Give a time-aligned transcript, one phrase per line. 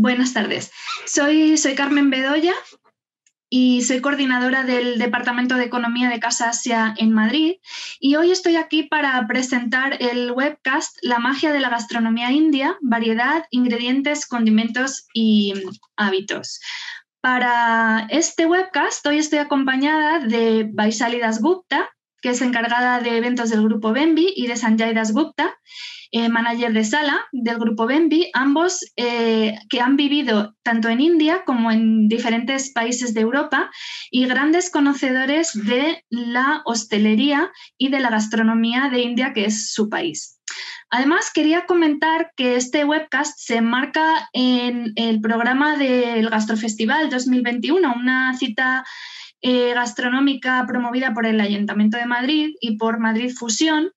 [0.00, 0.70] Buenas tardes.
[1.06, 2.54] Soy, soy Carmen Bedoya
[3.50, 7.56] y soy coordinadora del Departamento de Economía de Casa Asia en Madrid.
[7.98, 13.46] Y hoy estoy aquí para presentar el webcast La magia de la gastronomía india, variedad,
[13.50, 15.54] ingredientes, condimentos y
[15.96, 16.60] hábitos.
[17.20, 21.90] Para este webcast hoy estoy acompañada de Vaisali Gupta,
[22.22, 25.58] que es encargada de eventos del grupo Bembi, y de Sanjay Gupta,
[26.10, 31.42] eh, manager de sala del grupo Bembi, ambos eh, que han vivido tanto en India
[31.44, 33.70] como en diferentes países de Europa
[34.10, 39.88] y grandes conocedores de la hostelería y de la gastronomía de India, que es su
[39.88, 40.38] país.
[40.90, 48.34] Además, quería comentar que este webcast se enmarca en el programa del Gastrofestival 2021, una
[48.34, 48.84] cita
[49.40, 53.92] eh, gastronómica promovida por el Ayuntamiento de Madrid y por Madrid Fusión,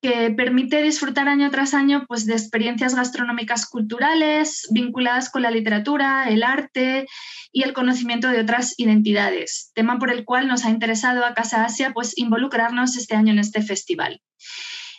[0.00, 6.28] que permite disfrutar año tras año pues, de experiencias gastronómicas culturales vinculadas con la literatura,
[6.28, 7.06] el arte
[7.52, 11.64] y el conocimiento de otras identidades, tema por el cual nos ha interesado a Casa
[11.64, 14.20] Asia pues, involucrarnos este año en este festival.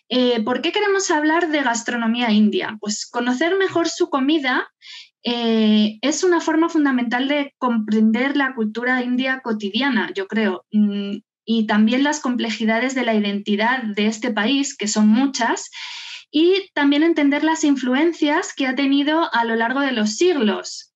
[0.09, 2.77] Eh, ¿Por qué queremos hablar de gastronomía india?
[2.81, 4.67] Pues conocer mejor su comida
[5.23, 10.65] eh, es una forma fundamental de comprender la cultura india cotidiana, yo creo.
[10.71, 11.17] Mm,
[11.51, 15.71] y también las complejidades de la identidad de este país, que son muchas,
[16.29, 20.93] y también entender las influencias que ha tenido a lo largo de los siglos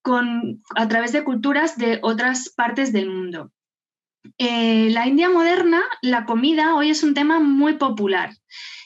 [0.00, 3.52] con, a través de culturas de otras partes del mundo.
[4.38, 8.30] Eh, la India moderna, la comida, hoy es un tema muy popular.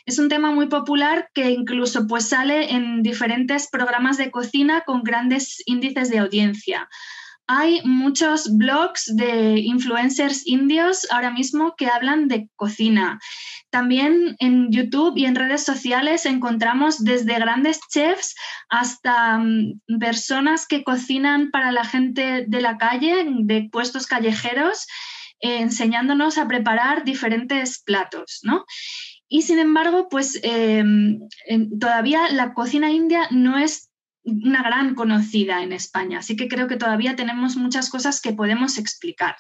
[0.04, 5.04] Es un tema muy popular que incluso pues, sale en diferentes programas de cocina con
[5.04, 6.88] grandes índices de audiencia.
[7.46, 13.18] Hay muchos blogs de influencers indios ahora mismo que hablan de cocina.
[13.70, 18.34] También en YouTube y en redes sociales encontramos desde grandes chefs
[18.68, 24.86] hasta mm, personas que cocinan para la gente de la calle, de puestos callejeros,
[25.40, 28.64] eh, enseñándonos a preparar diferentes platos, ¿no?
[29.28, 31.20] Y sin embargo, pues em,
[31.80, 33.90] todavía la cocina india no es
[34.24, 38.78] una gran conocida en España, así que creo que todavía tenemos muchas cosas que podemos
[38.78, 39.36] explicar.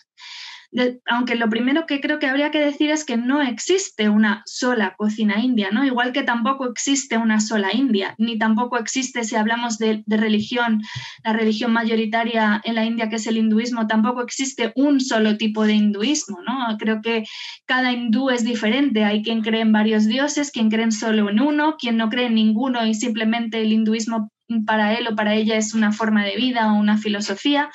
[1.04, 4.94] aunque lo primero que creo que habría que decir es que no existe una sola
[4.96, 5.84] cocina india, ¿no?
[5.84, 10.80] Igual que tampoco existe una sola India, ni tampoco existe, si hablamos de, de religión,
[11.24, 15.66] la religión mayoritaria en la India, que es el hinduismo, tampoco existe un solo tipo
[15.66, 16.78] de hinduismo, ¿no?
[16.78, 17.24] Creo que
[17.66, 19.04] cada hindú es diferente.
[19.04, 22.34] Hay quien cree en varios dioses, quien cree solo en uno, quien no cree en
[22.34, 24.30] ninguno y simplemente el hinduismo
[24.66, 27.70] para él o para ella es una forma de vida o una filosofía.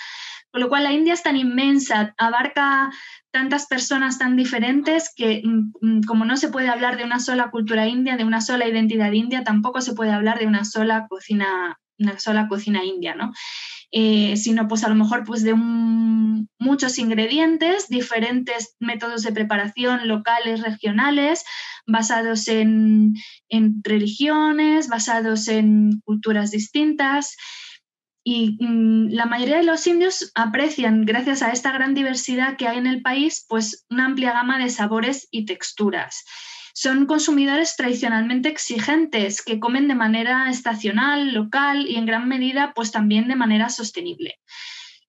[0.51, 2.89] Con lo cual la India es tan inmensa, abarca
[3.31, 7.51] tantas personas tan diferentes que mm, mm, como no se puede hablar de una sola
[7.51, 11.77] cultura india, de una sola identidad india, tampoco se puede hablar de una sola cocina,
[11.99, 13.31] una sola cocina india, ¿no?
[13.91, 15.53] Eh, sino pues a lo mejor pues de
[16.59, 21.45] muchos ingredientes, diferentes métodos de preparación locales, regionales,
[21.85, 23.13] basados en,
[23.83, 27.37] religiones, basados en culturas distintas.
[28.25, 32.77] Y mm, la mayoría de los indios aprecian, gracias a esta gran diversidad que hay
[32.77, 36.25] en el país, pues una amplia gama de sabores y texturas.
[36.79, 42.91] Son consumidores tradicionalmente exigentes que comen de manera estacional, local y en gran medida pues
[42.91, 44.35] también de manera sostenible.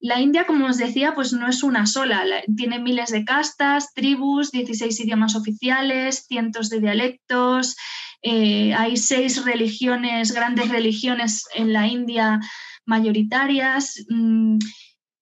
[0.00, 2.24] La India, como os decía, pues no es una sola,
[2.56, 7.76] tiene miles de castas, tribus, 16 idiomas oficiales, cientos de dialectos,
[8.22, 12.40] eh, hay seis religiones, grandes religiones en la India
[12.86, 14.56] mayoritarias, mm,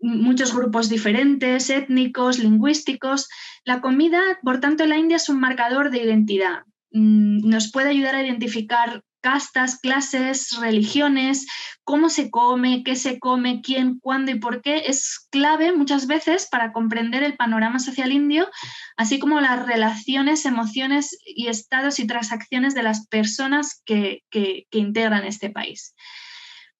[0.00, 3.28] muchos grupos diferentes, étnicos, lingüísticos.
[3.64, 6.62] La comida, por tanto, en la India es un marcador de identidad.
[6.92, 11.46] Mm, nos puede ayudar a identificar castas, clases, religiones,
[11.82, 16.46] cómo se come, qué se come, quién, cuándo y por qué, es clave muchas veces
[16.48, 18.48] para comprender el panorama social indio,
[18.96, 25.24] así como las relaciones, emociones y estados y transacciones de las personas que, que integran
[25.24, 25.96] este país.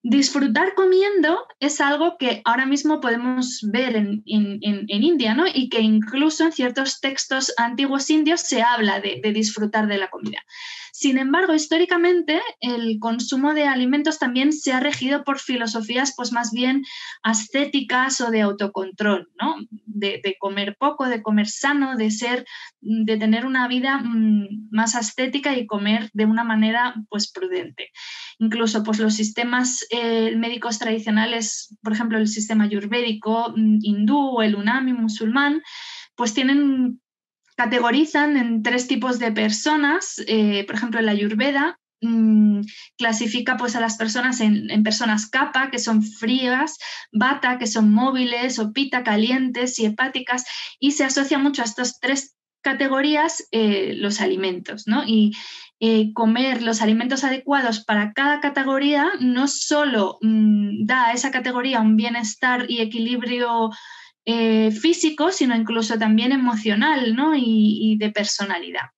[0.03, 5.45] Disfrutar comiendo es algo que ahora mismo podemos ver en, India, ¿no?
[5.53, 10.09] Y que incluso en ciertos textos antiguos indios se habla de, de disfrutar de la
[10.09, 10.39] comida.
[10.99, 16.53] Sin embargo, históricamente el consumo de alimentos también se ha regido por filosofías pues más
[16.53, 16.85] bien
[17.23, 19.57] ascéticas o de autocontrol, ¿no?
[19.85, 22.47] De, comer poco, de comer sano, de ser,
[22.81, 27.91] de tener una vida mm, más ascética y comer de una manera pues prudente.
[28.39, 34.43] Incluso pues los sistemas eh, médicos tradicionales, por ejemplo el sistema ayurvédico mm, hindú o
[34.43, 35.63] el unami musulmán,
[36.15, 37.01] pues tienen
[37.57, 42.61] categorizan en tres tipos de personas, eh, por ejemplo, la Ayurveda, mm,
[42.99, 46.79] clasifica pues a las personas en, personas capa, que son frías,
[47.13, 50.45] bata, que son móviles, o pita, calientes y hepáticas,
[50.79, 55.05] y se asocia mucho a estas tres categorías eh, los alimentos, ¿no?
[55.07, 55.35] Y
[55.79, 61.83] eh, comer los alimentos adecuados para cada categoría no solo mm, da a esa categoría
[61.83, 63.71] un bienestar y equilibrio
[64.25, 67.35] eh, físico, sino incluso también emocional ¿no?
[67.37, 68.91] y, de personalidad.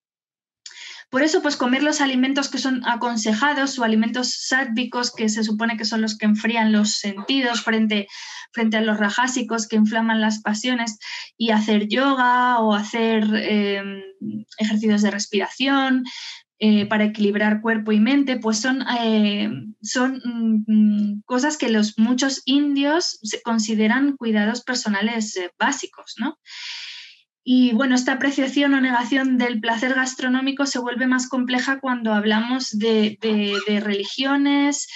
[1.10, 5.76] Por eso, pues comer los alimentos que son aconsejados o alimentos sádvicos, que se supone
[5.76, 8.06] que son los que enfrían los sentidos frente,
[8.52, 10.98] frente a los rajásicos que inflaman las pasiones,
[11.36, 13.82] y hacer yoga o hacer eh,
[14.58, 16.04] ejercicios de respiración,
[16.60, 19.48] eh, para equilibrar cuerpo y mente, pues son, eh,
[19.80, 20.20] son
[20.66, 26.36] mm, cosas que los muchos indios consideran cuidados personales eh, básicos, ¿no?
[27.44, 32.76] Y bueno, esta apreciación o negación del placer gastronómico se vuelve más compleja cuando hablamos
[32.76, 33.16] de,
[33.80, 34.88] religiones,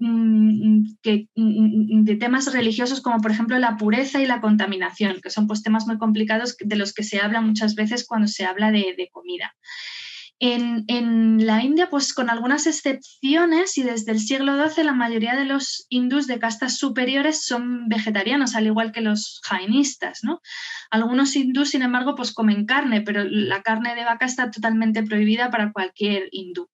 [0.00, 5.46] mm, mm, de temas religiosos como por ejemplo la pureza y la contaminación, que son
[5.46, 9.08] pues temas muy complicados de los que se habla muchas veces cuando se habla de
[9.12, 9.54] comida.
[10.40, 15.44] En, la India, pues con algunas excepciones, y desde el siglo XII la mayoría de
[15.44, 20.20] los hindús de castas superiores son vegetarianos, al igual que los jainistas.
[20.22, 20.40] ¿no?
[20.90, 25.50] Algunos hindús, sin embargo, pues comen carne, pero la carne de vaca está totalmente prohibida
[25.50, 26.68] para cualquier hindú.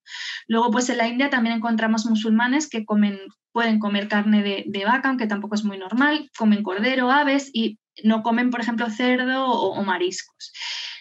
[0.46, 3.18] Luego, pues en la India también encontramos musulmanes que comen,
[3.52, 8.22] pueden comer carne de, vaca, aunque tampoco es muy normal, comen cordero, aves y no
[8.22, 10.52] comen, por ejemplo, cerdo o mariscos.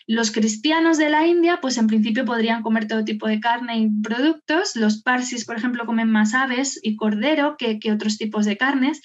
[0.07, 3.89] Los cristianos de la India, pues en principio podrían comer todo tipo de carne y
[4.01, 4.75] productos.
[4.75, 9.01] Los parsis, por ejemplo, comen más aves y cordero que, otros tipos de carnes.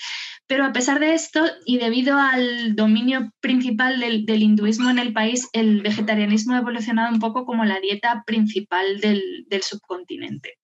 [0.47, 5.49] Pero a pesar de esto, y debido al dominio principal del, hinduismo en el país,
[5.53, 10.55] el vegetarianismo ha evolucionado un poco como la dieta principal del, del subcontinente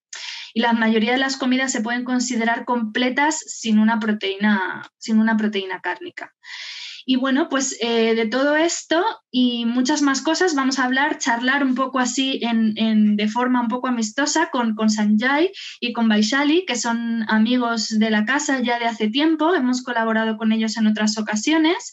[0.54, 5.36] y la mayoría de las comidas se pueden considerar completas sin una proteína, sin una
[5.36, 6.32] proteína cárnica.
[7.06, 11.62] Y bueno, pues eh, de todo esto y muchas más cosas vamos a hablar, charlar
[11.62, 16.64] un poco así en, de forma un poco amistosa con, con Sanjay y con Vaishali,
[16.66, 20.86] que son amigos de la casa ya de hace tiempo, hemos colaborado con ellos en
[20.86, 21.92] otras ocasiones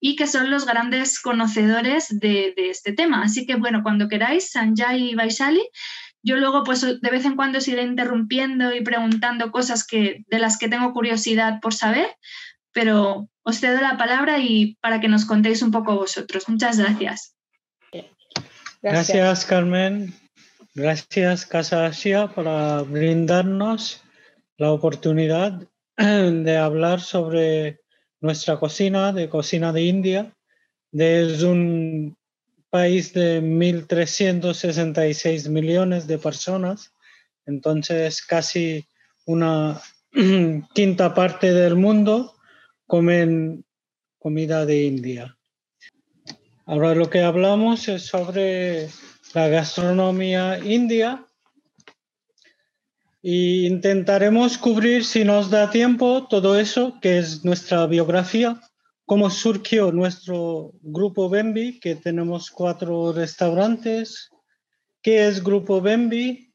[0.00, 3.22] y que son los grandes conocedores de, este tema.
[3.22, 5.62] Así que bueno, cuando queráis, Sanjay y Vaishali,
[6.22, 10.38] yo luego pues de vez en cuando os iré interrumpiendo y preguntando cosas que, de
[10.38, 12.08] las que tengo curiosidad por saber,
[12.72, 16.48] pero os cedo la palabra y para que nos contéis un poco vosotros.
[16.48, 17.34] Muchas gracias.
[18.82, 20.14] Gracias, Carmen.
[20.74, 22.46] Gracias, Casa Asia, por
[22.88, 24.02] brindarnos
[24.56, 25.62] la oportunidad
[25.96, 27.80] de hablar sobre
[28.20, 30.34] nuestra cocina, de cocina de India,
[30.92, 32.16] desde un
[32.70, 36.92] país de 1.366 millones de personas,
[37.46, 38.86] entonces casi
[39.26, 39.82] una
[40.74, 42.34] quinta parte del mundo
[42.90, 43.64] comen
[44.18, 45.38] comida de India.
[46.66, 48.88] Ahora lo que hablamos es sobre
[49.32, 51.24] la gastronomía india
[53.22, 58.60] e intentaremos cubrir, si nos da tiempo, todo eso que es nuestra biografía,
[59.06, 64.30] cómo surgió nuestro grupo Bembi, que tenemos cuatro restaurantes,
[65.00, 66.52] qué es Grupo Bembi,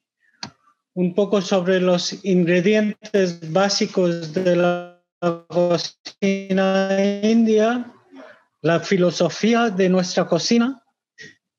[0.95, 6.89] un poco sobre los ingredientes básicos de la cocina
[7.23, 7.93] india,
[8.61, 10.83] la filosofía de nuestra cocina,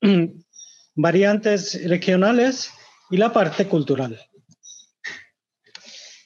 [0.95, 2.71] variantes regionales
[3.09, 4.19] y la parte cultural.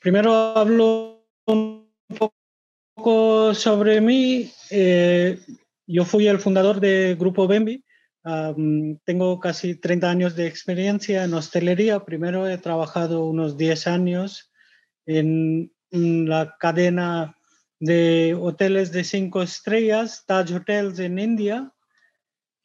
[0.01, 4.51] Primero hablo un poco sobre mí.
[4.71, 5.39] Eh,
[5.85, 7.83] yo fui el fundador del Grupo Bembi.
[9.05, 12.03] tengo casi 30 años de experiencia en hostelería.
[12.03, 14.51] Primero he trabajado unos 10 años
[15.05, 17.37] en la cadena
[17.79, 21.73] de hoteles de cinco estrellas, Taj Hotels en India,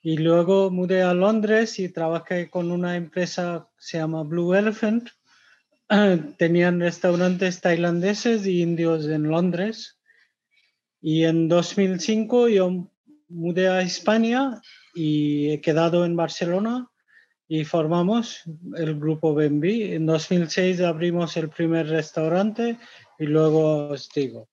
[0.03, 5.09] y luego mudé a Londres y trabajé con una empresa que se llama Blue Elephant.
[6.39, 9.99] Tenían restaurantes tailandeses y indios en Londres.
[11.01, 12.89] Y en 2005 yo
[13.29, 14.61] mudé a España
[14.95, 16.89] y he quedado en Barcelona
[17.49, 18.43] y formamos
[18.77, 19.95] el grupo Bembi.
[19.95, 22.79] En 2006 abrimos el primer restaurante
[23.19, 24.49] y luego os digo.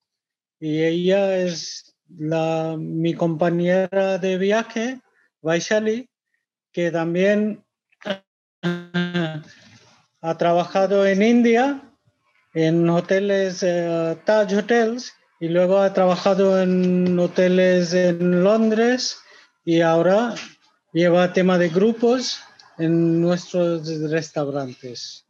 [0.59, 5.01] Y ella es la, mi compañera de viaje,
[5.41, 6.09] Vaishali,
[6.71, 7.63] que también
[10.21, 11.81] ha trabajado en India,
[12.53, 19.17] en hoteles, eh, Taj Hotels, y luego ha trabajado en hoteles en Londres
[19.65, 20.35] y ahora
[20.93, 22.39] lleva tema de grupos
[22.77, 25.25] en nuestros restaurantes.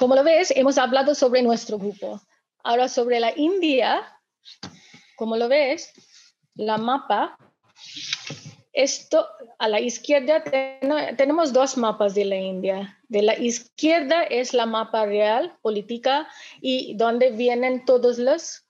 [0.00, 2.22] Como lo ves, hemos hablado sobre nuestro grupo.
[2.64, 4.18] Ahora sobre la India,
[5.14, 5.92] como lo ves,
[6.54, 7.36] la mapa,
[8.72, 9.28] esto
[9.58, 10.42] a la izquierda
[11.18, 12.98] tenemos dos mapas de la India.
[13.08, 16.26] De la izquierda es la mapa real, política,
[16.62, 18.64] y donde vienen todos los,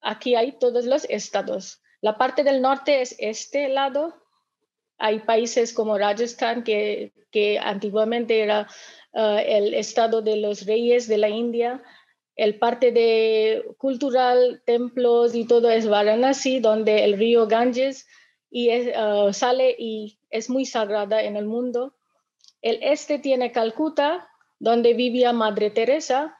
[0.00, 1.82] aquí hay todos los estados.
[2.00, 4.14] La parte del norte es este lado.
[4.98, 8.68] Hay países como Rajasthan, que, que antiguamente era
[9.12, 11.82] uh, el estado de los reyes de la India.
[12.36, 18.06] El parte de cultural, templos y todo es Varanasi, donde el río Ganges
[18.50, 21.94] y uh, sale y es muy sagrada en el mundo.
[22.62, 26.36] El este tiene Calcuta, donde vivía Madre Teresa.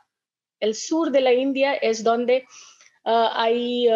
[0.61, 2.45] El sur de la India es donde
[3.05, 3.89] uh, hay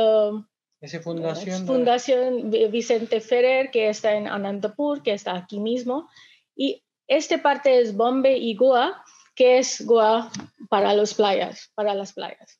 [0.82, 1.64] esa fundación.
[1.64, 6.08] Fundación Vicente Ferrer, que está en Anandapur, que está aquí mismo.
[6.56, 6.82] Y
[7.16, 9.04] esta parte es Bombay y Goa,
[9.34, 10.30] que es Goa
[10.70, 12.58] para, playas, para las playas.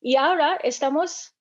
[0.00, 1.34] Y ahora estamos,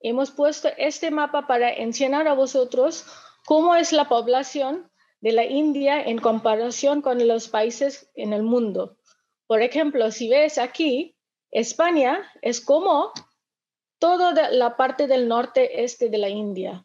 [0.00, 3.06] hemos puesto este mapa para enseñar a vosotros
[3.46, 8.96] cómo es la población de la India en comparación con los países en el mundo.
[9.46, 11.16] Por ejemplo, si ves aquí,
[11.52, 13.12] España es como
[14.00, 16.84] toda la parte del norte este de la India.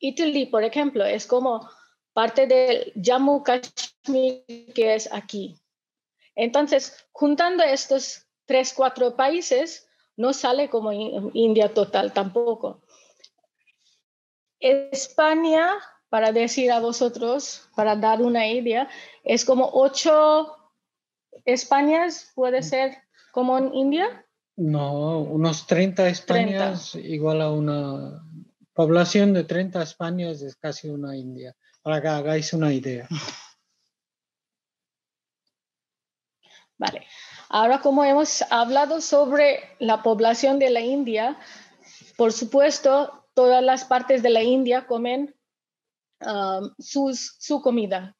[0.00, 1.68] Italy, por ejemplo, es como
[2.12, 5.56] parte del Jammu Kashmir que es aquí.
[6.34, 12.82] Entonces, juntando estos tres, cuatro países, no sale como India total tampoco.
[14.60, 15.72] España,
[16.08, 18.88] para decir a vosotros, para dar una idea,
[19.24, 20.56] es como ocho
[21.44, 22.96] Españas, puede ser
[23.32, 24.24] como en India.
[24.56, 28.22] No, unos 30 Españas igual a una
[28.74, 33.08] población de 30 Españas es casi una India, para que hagáis una idea.
[36.82, 37.06] Vale.
[37.48, 41.38] Ahora, como hemos hablado sobre la población de la India,
[42.16, 45.32] por supuesto, todas las partes de la India comen
[46.26, 48.16] um, su comida,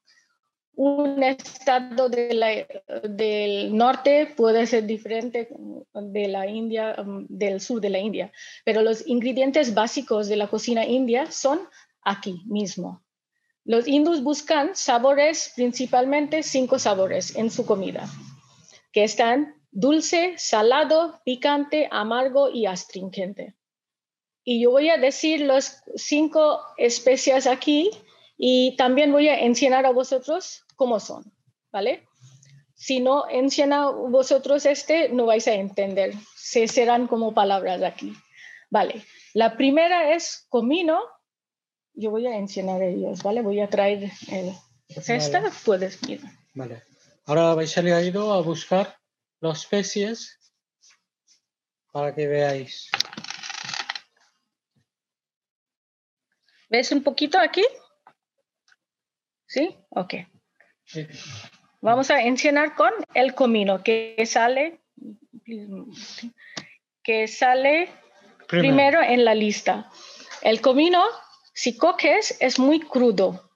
[0.77, 5.49] un estado del norte puede ser diferente
[5.93, 8.31] de la India, um, del sur de la India,
[8.65, 11.59] pero los ingredientes básicos de la cocina india son
[12.01, 13.03] aquí mismo.
[13.65, 18.09] Los hindús buscan sabores, principalmente cinco sabores en su comida,
[18.93, 23.55] que están dulce, salado, picante, amargo y astringente.
[24.45, 27.91] Y yo voy a decir las cinco especias aquí
[28.37, 31.33] y también voy a enseñar a vosotros cómo son,
[31.71, 32.07] ¿vale?
[32.75, 36.15] Si no enseña vosotros este, no vais a entender.
[36.35, 38.13] Se serán como palabras aquí.
[38.71, 39.05] Vale.
[39.35, 41.01] La primera es comino.
[41.95, 43.43] Yo voy a enseñar ellos, ¿vale?
[43.43, 44.53] Voy a traer el,
[44.89, 46.33] esta, puedes mirar.
[46.55, 46.83] Vale.
[47.25, 48.99] Ahora vais a ir a buscar
[49.41, 50.39] las especies
[51.93, 52.91] para que veáis.
[56.69, 57.65] ¿Ves un poquito aquí?
[59.47, 59.77] ¿Sí?
[59.91, 60.15] Ok.
[61.81, 64.81] Vamos a enseñar con el comino que sale,
[67.05, 67.89] que sale
[68.49, 69.03] primero.
[69.03, 69.91] en la lista.
[70.41, 71.05] El comino,
[71.55, 73.51] si coges, es muy crudo.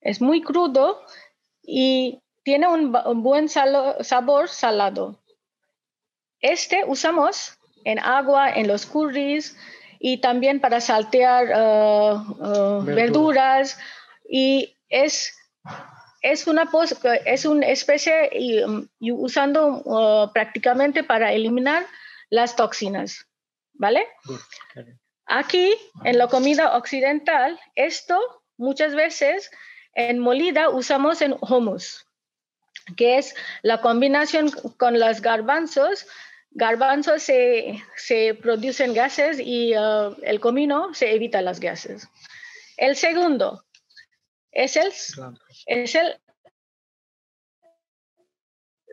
[0.00, 1.04] Es muy crudo
[1.70, 5.20] y tiene un, buen sabor salado.
[6.40, 9.54] Este usamos en agua, en los curries
[10.00, 13.78] y también para saltear uh, uh, verduras
[14.26, 15.36] y es,
[16.22, 16.70] es, una,
[17.26, 18.64] es una especie y,
[19.12, 21.84] usando uh, prácticamente para eliminar
[22.30, 23.26] las toxinas,
[23.74, 24.06] ¿vale?
[25.26, 28.18] Aquí, en la comida occidental, esto
[28.56, 29.50] muchas veces
[29.98, 32.06] en molida usamos en hummus,
[32.96, 36.06] que es la combinación con los garbanzos.
[36.52, 42.08] Garbanzos se, se producen gases y uh, el comino se evita los gases.
[42.76, 43.64] El segundo,
[44.52, 44.92] es el,
[45.66, 46.20] es el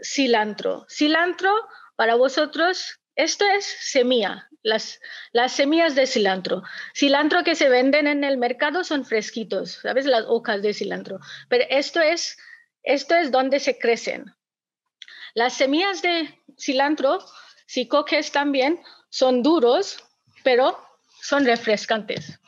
[0.04, 0.88] cilantro.
[0.90, 1.54] Cilantro,
[1.96, 5.00] para vosotros, esto es semilla, las,
[5.32, 6.64] las semillas de cilantro.
[6.96, 10.06] Cilantro que se venden en el mercado son fresquitos, ¿sabes?
[10.06, 11.20] Las hojas de cilantro.
[11.50, 12.38] Pero esto es,
[12.82, 14.26] esto es donde se crecen.
[15.36, 17.20] Las semillas de cilantro,
[17.68, 20.04] si coges también, son duros,
[20.44, 20.80] pero
[21.22, 22.40] son refrescantes.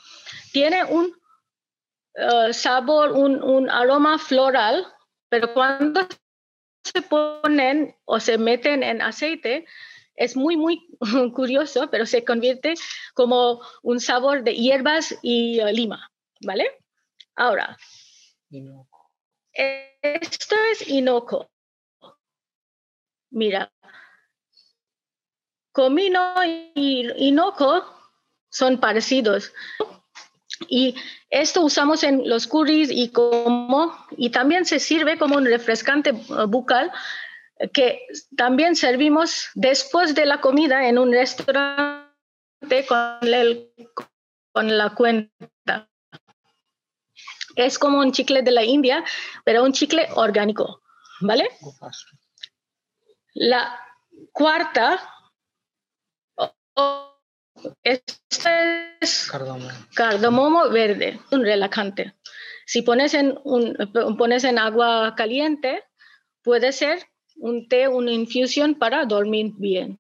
[0.52, 1.16] Tiene un
[2.16, 4.88] eh, sabor, un, aroma floral,
[5.30, 6.08] pero cuando
[6.84, 9.68] se ponen o se meten en aceite,
[10.18, 10.86] es muy, muy
[11.34, 12.74] curioso, pero se convierte
[13.14, 16.68] como un sabor de hierbas y eh, lima, ¿vale?
[17.36, 17.78] Ahora,
[20.02, 21.50] esto es inoco.
[23.30, 23.72] Mira,
[25.72, 27.84] comino y hinojo
[28.50, 29.54] son parecidos.
[30.68, 30.96] Y
[31.30, 36.14] esto usamos en los curries y como y también se sirve como un refrescante
[36.48, 36.92] bucal
[37.74, 42.08] que también servimos después de la comida en un restaurante
[42.88, 43.20] con,
[44.52, 45.90] con la cuenta.
[47.56, 49.04] Es como un chicle de la India,
[49.44, 50.82] pero un chicle orgánico,
[51.22, 51.50] ¿vale?
[53.34, 53.80] La
[54.32, 55.00] cuarta,
[57.84, 59.32] esta es
[59.96, 60.70] cardamomo.
[60.70, 62.16] verde, un relajante.
[62.66, 63.76] Si pones en, un,
[64.18, 65.84] pones en agua caliente,
[66.44, 67.08] puede ser
[67.38, 70.00] un té, una infusión para dormir bien.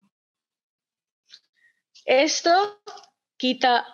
[2.06, 2.82] Esto
[3.38, 3.86] quita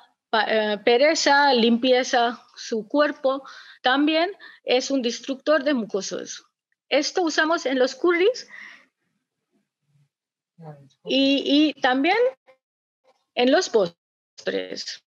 [0.47, 3.43] eh, pereza, limpieza su cuerpo.
[3.81, 4.31] También
[4.63, 6.45] es un destructor de mucosos.
[6.89, 8.47] Esto usamos en los curries
[11.05, 12.17] y, y también
[13.35, 15.03] en los postres.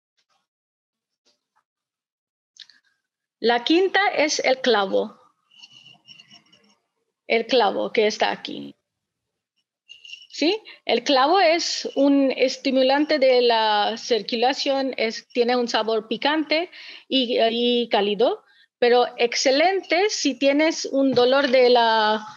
[3.39, 5.20] La quinta es el clavo.
[7.31, 8.75] El clavo que está aquí.
[10.29, 10.61] ¿Sí?
[10.83, 16.69] El clavo es un estimulante de la circulación, es, tiene un sabor picante
[17.07, 18.43] y, y, cálido,
[18.79, 22.27] pero excelente si tienes un dolor de la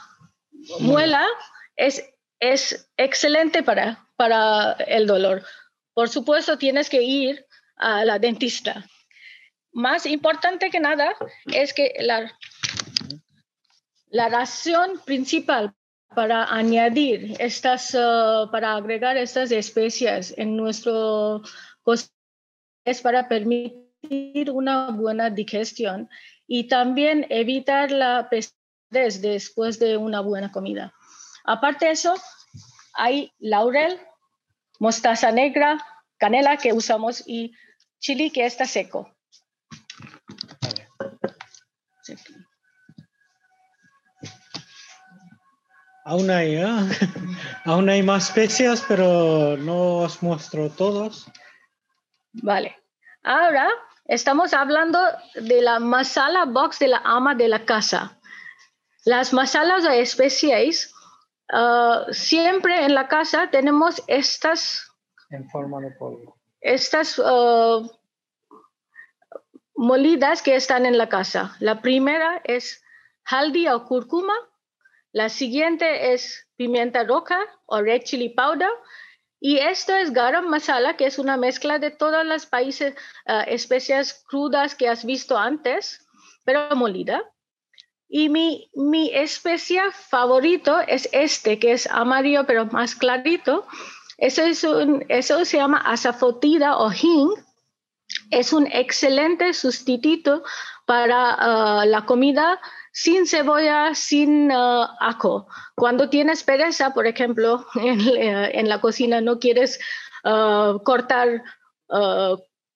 [0.79, 1.27] muela,
[1.75, 2.09] es,
[2.39, 5.45] es excelente para, para el dolor.
[5.93, 8.87] Por supuesto, tienes que ir a la dentista.
[9.73, 12.33] Más importante que nada es que la,
[14.14, 15.75] la ración principal
[16.14, 21.42] para añadir estas, uh, para agregar estas especias en nuestro
[22.85, 26.09] es para permitir una buena digestión
[26.47, 30.94] y también evitar la pesadez después de una buena comida.
[31.44, 32.14] Aparte de eso,
[32.92, 33.98] hay laurel,
[34.79, 35.85] mostaza negra,
[36.18, 37.53] canela que usamos y
[37.98, 39.13] chili que está seco.
[46.05, 46.67] Aún hay, ¿eh?
[47.64, 51.27] aún hay más especias, pero no os muestro todos.
[52.33, 52.77] Vale.
[53.23, 53.69] Ahora
[54.05, 54.99] estamos hablando
[55.35, 58.19] de la masala box de la ama de la casa.
[59.05, 60.95] Las masalas de especies
[61.51, 64.90] Ah, siempre en la casa tenemos estas...
[65.31, 66.37] En forma de polvo.
[66.61, 67.83] Estas ah,
[69.77, 71.57] molidas que están en la casa.
[71.61, 72.83] La primera es
[73.25, 74.35] haldi o cúrcuma.
[75.14, 78.68] La siguiente es pimienta roja o red chili powder.
[79.38, 82.94] Y esto es garam masala, que es una mezcla de todas las países,
[83.29, 86.05] uh, especias crudas que has visto antes,
[86.44, 87.22] pero molida.
[88.09, 93.68] Y mi, mi especia favorito es este, que es amarillo pero más clarito.
[94.18, 97.31] Eso, es un, eso se llama asafotida o hing.
[98.33, 100.42] Es un excelente sustituto
[100.87, 102.61] para ah, la comida
[102.94, 105.48] sin cebolla, sin uh, ajo.
[105.74, 109.80] Cuando tienes pereza, por ejemplo, en, eh, en la cocina no quieres
[110.24, 111.42] uh, cortar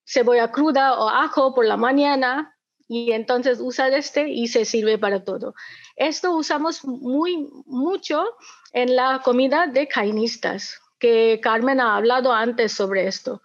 [0.04, 2.54] cebolla cruda o ajo por la mañana,
[2.88, 5.54] y entonces usa este y se sirve para todo.
[5.96, 8.24] Esto usamos muy mucho
[8.72, 13.42] en la comida de cainistas, que Carmen ha hablado antes sobre esto.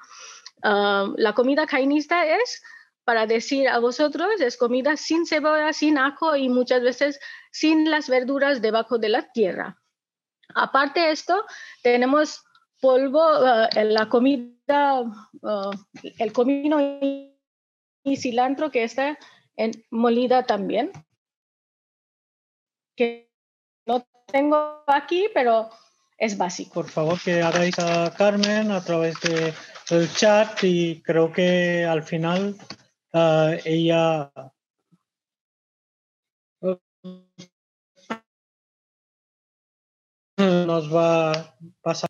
[0.63, 2.63] Ah, la comida cainista es,
[3.03, 7.19] para decir a vosotros, es comida sin cebolla, sin ajo y muchas veces
[7.51, 9.81] sin las verduras debajo de la tierra.
[10.55, 11.45] Aparte de esto,
[11.81, 12.43] tenemos
[12.79, 13.21] polvo,
[13.75, 15.03] en la comida,
[15.43, 15.71] ah,
[16.19, 19.17] el comino y cilantro que está
[19.55, 20.91] en molida también,
[22.95, 23.31] que
[23.85, 25.69] no tengo aquí, pero
[26.17, 26.73] es básico.
[26.73, 29.53] Por favor, que hagáis a Carmen a través de,
[29.89, 32.55] del chat y creo que al final
[33.13, 34.31] uh, ella
[40.37, 42.09] nos va a pasar.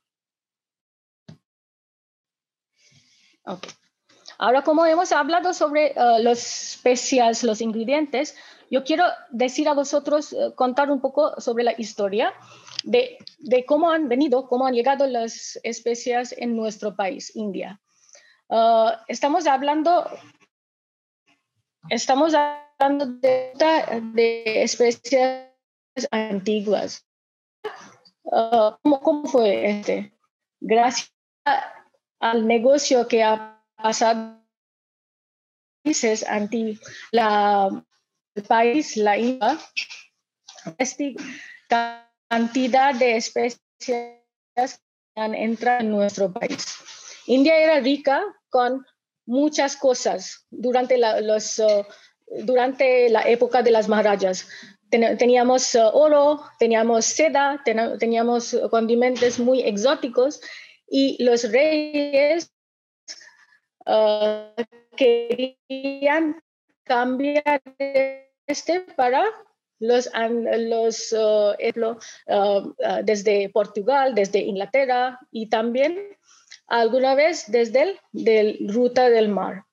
[3.46, 3.72] Okay.
[4.38, 8.36] Ahora, como hemos hablado sobre uh, los especias, los ingredientes,
[8.70, 12.34] yo quiero decir a vosotros, uh, contar un poco sobre la historia
[12.84, 17.80] de, de, cómo han venido, cómo han llegado las especias en nuestro país, India.
[18.48, 20.06] Uh, estamos hablando,
[21.90, 25.50] estamos hablando de, especias
[26.12, 27.06] antiguas.
[28.24, 30.14] ¿cómo, ¿Cómo fue este?
[30.60, 31.14] Gracias
[32.20, 34.42] al negocio que ha pasado
[35.84, 36.80] países anti
[37.12, 37.84] la
[38.36, 39.60] el país, la IVA,
[40.78, 44.22] esta cantidad de especies
[45.16, 46.78] han entrado en nuestro país.
[47.28, 48.86] India era rica con
[49.26, 51.86] muchas cosas durante la, los, uh,
[52.44, 54.48] durante la época de las Maharajas.
[54.90, 57.62] teníamos uh, oro, teníamos seda,
[58.00, 60.42] teníamos condimentos muy exóticos
[60.88, 62.52] y los reyes
[64.96, 66.42] querían
[66.84, 67.62] cambiar
[68.48, 69.26] este para
[69.80, 70.10] los,
[70.70, 71.54] los uh,
[73.04, 75.98] desde Portugal, desde Inglaterra y también
[76.68, 79.66] alguna vez desde el ruta del mar.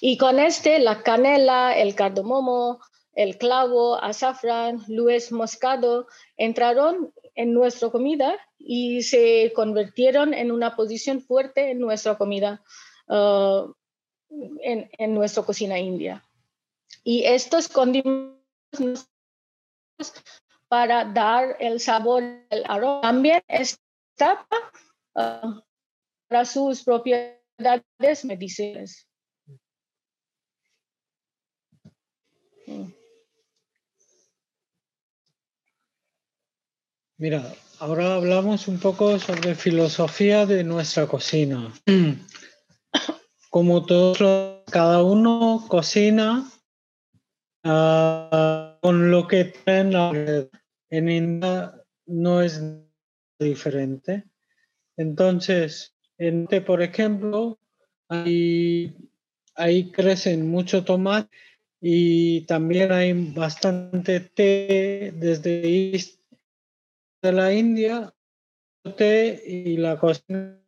[0.00, 2.80] Y con este, la canela, el cardamomo,
[3.14, 11.20] el clavo, azafrán, luis moscado entraron en nuestra comida y se convirtieron en una posición
[11.20, 12.62] fuerte en nuestra comida,
[13.08, 16.24] en, en nuestra cocina india.
[17.02, 18.38] Y estos condimentos
[20.68, 23.02] para dar el sabor del arroz.
[23.02, 24.46] También está
[25.14, 25.60] uh,
[26.28, 29.08] para sus propiedades medicinales.
[37.16, 41.72] Mira, ahora hablamos un poco sobre filosofía de nuestra cocina.
[43.50, 44.18] Como todos,
[44.70, 46.48] cada uno cocina
[47.64, 49.92] Ah, con lo que traen
[50.90, 51.74] en India
[52.06, 52.62] no es
[53.38, 54.24] diferente.
[54.96, 57.58] Entonces, en por ejemplo,
[58.08, 58.94] ahí,
[59.54, 61.30] ahí crecen mucho tomate
[61.80, 65.92] y también hay bastante té desde
[67.22, 68.12] de la India,
[68.96, 70.60] té y la cocina,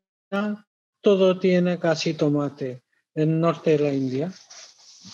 [1.00, 2.82] todo tiene casi tomate
[3.14, 4.32] en norte de la India.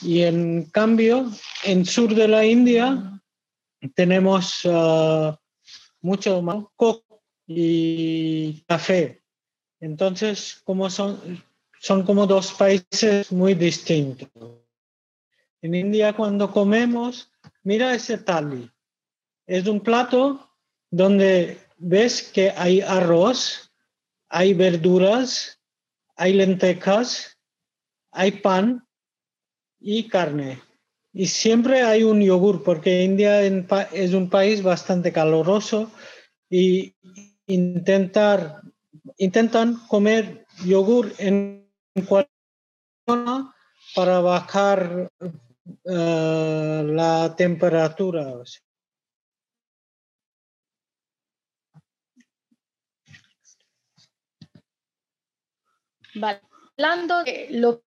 [0.02, 1.30] Y en cambio,
[1.64, 3.22] en sur de la India
[3.94, 5.34] tenemos uh,
[6.00, 6.42] mucho
[6.74, 9.22] coco y café.
[9.80, 11.42] Entonces, como son,
[11.80, 14.28] son como dos países muy distintos.
[15.62, 17.30] En India cuando comemos,
[17.62, 18.70] mira ese tali.
[19.46, 20.50] Es un plato
[20.90, 23.72] donde ves que hay arroz,
[24.28, 25.60] hay verduras,
[26.16, 27.38] hay lentejas,
[28.10, 28.86] hay pan
[29.78, 30.60] y carne.
[31.12, 35.90] Y siempre hay un yogur, porque India es un país bastante caluroso
[36.50, 36.94] y
[37.46, 38.60] intentar,
[39.18, 41.70] intentan comer yogur en
[42.08, 42.36] cualquier
[43.94, 45.10] para bajar
[45.84, 48.42] eh, la temperatura.
[56.78, 57.82] Hablando de lo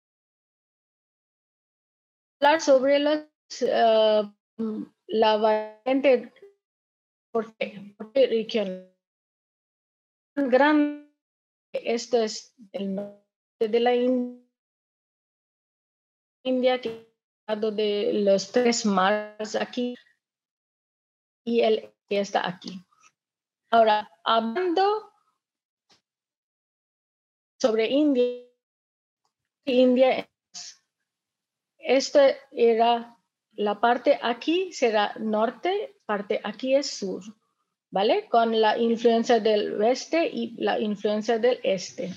[2.39, 3.25] hablar sobre los,
[3.61, 6.31] uh, la variante
[7.31, 8.89] porque, porque región
[11.73, 13.93] esto es el norte de la
[16.43, 17.09] India que
[17.57, 19.95] de los tres mares aquí
[21.43, 22.85] y el que está aquí.
[23.71, 25.11] Ahora, hablando
[27.59, 28.45] sobre India,
[29.65, 30.29] India
[31.77, 33.17] esta era
[33.53, 37.23] la parte aquí será norte, parte aquí es sur,
[37.91, 38.27] ¿vale?
[38.29, 42.13] Con la influencia del oeste y la influencia del este.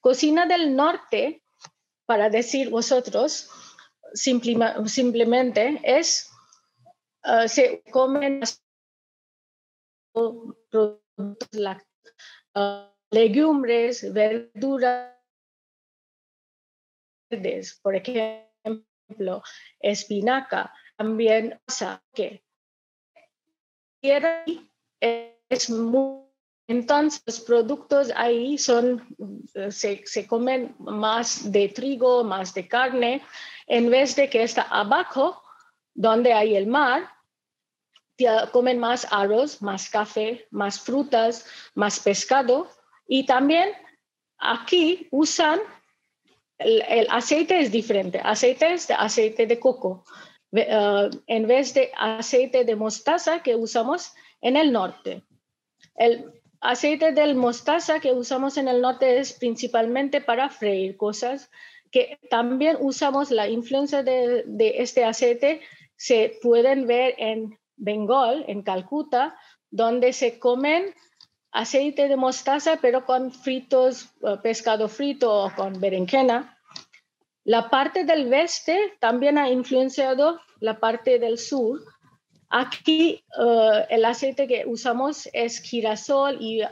[0.00, 1.42] Cocina del norte,
[2.06, 3.48] para decir vosotros,
[4.14, 6.30] simplemente es,
[7.24, 8.42] uh, se comen
[10.12, 11.00] productos
[12.54, 15.14] uh, legumbres, verduras,
[17.82, 19.42] por ejemplo,
[19.80, 22.44] espinaca, también pasa que
[25.48, 26.24] es muy,
[26.66, 29.06] entonces los productos ahí son,
[29.70, 33.22] se, se, comen más de trigo, más de carne,
[33.66, 35.42] en vez de que está abajo,
[35.94, 37.10] donde hay el mar,
[38.52, 42.68] comen más arroz, más café, más frutas, más pescado
[43.06, 43.70] y también
[44.38, 45.60] aquí usan
[46.58, 48.20] el, aceite es diferente.
[48.22, 50.04] Aceite es de aceite de coco,
[50.52, 54.12] uh, en vez de aceite de mostaza que usamos
[54.44, 55.24] en el norte.
[55.96, 61.50] El aceite del mostaza que usamos en el norte es principalmente para freír cosas
[61.90, 65.60] que también usamos la influencia de, de este aceite
[65.96, 69.36] se pueden ver en Bengal, en Calcuta,
[69.70, 70.92] donde se comen
[71.52, 76.58] aceite de mostaza, pero con fritos, uh, pescado frito o con berenjena.
[77.44, 81.80] La parte del oeste también ha influenciado la parte del sur.
[82.56, 83.24] Aquí
[83.90, 86.62] el aceite que usamos es girasol y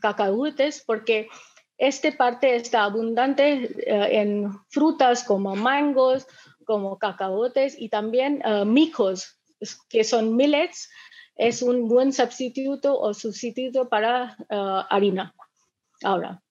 [0.00, 1.28] cacahuetes porque
[1.76, 6.26] esta parte está abundante en frutas como mangos,
[6.64, 9.38] como cacahuetes y también micos,
[9.88, 10.90] que son millets,
[11.36, 14.36] es un buen sustituto o sustituto para
[14.90, 15.36] harina.
[16.02, 16.42] Ahora,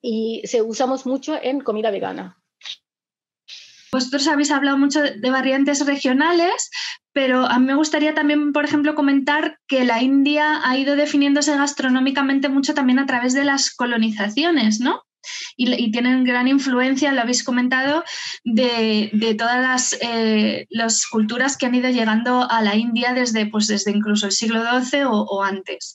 [0.00, 2.39] y se usamos mucho en comida vegana.
[3.92, 6.70] Vosotros habéis hablado mucho de variantes regionales,
[7.12, 11.56] pero a mí me gustaría también, por ejemplo, comentar que la India ha ido definiéndose
[11.56, 15.02] gastronómicamente mucho también a través de las colonizaciones, ¿no?
[15.56, 18.04] Y, tienen gran influencia, lo habéis comentado,
[18.44, 23.90] de, todas eh, las, culturas que han ido llegando a la India desde, pues, desde
[23.90, 25.94] incluso el siglo XII o, antes.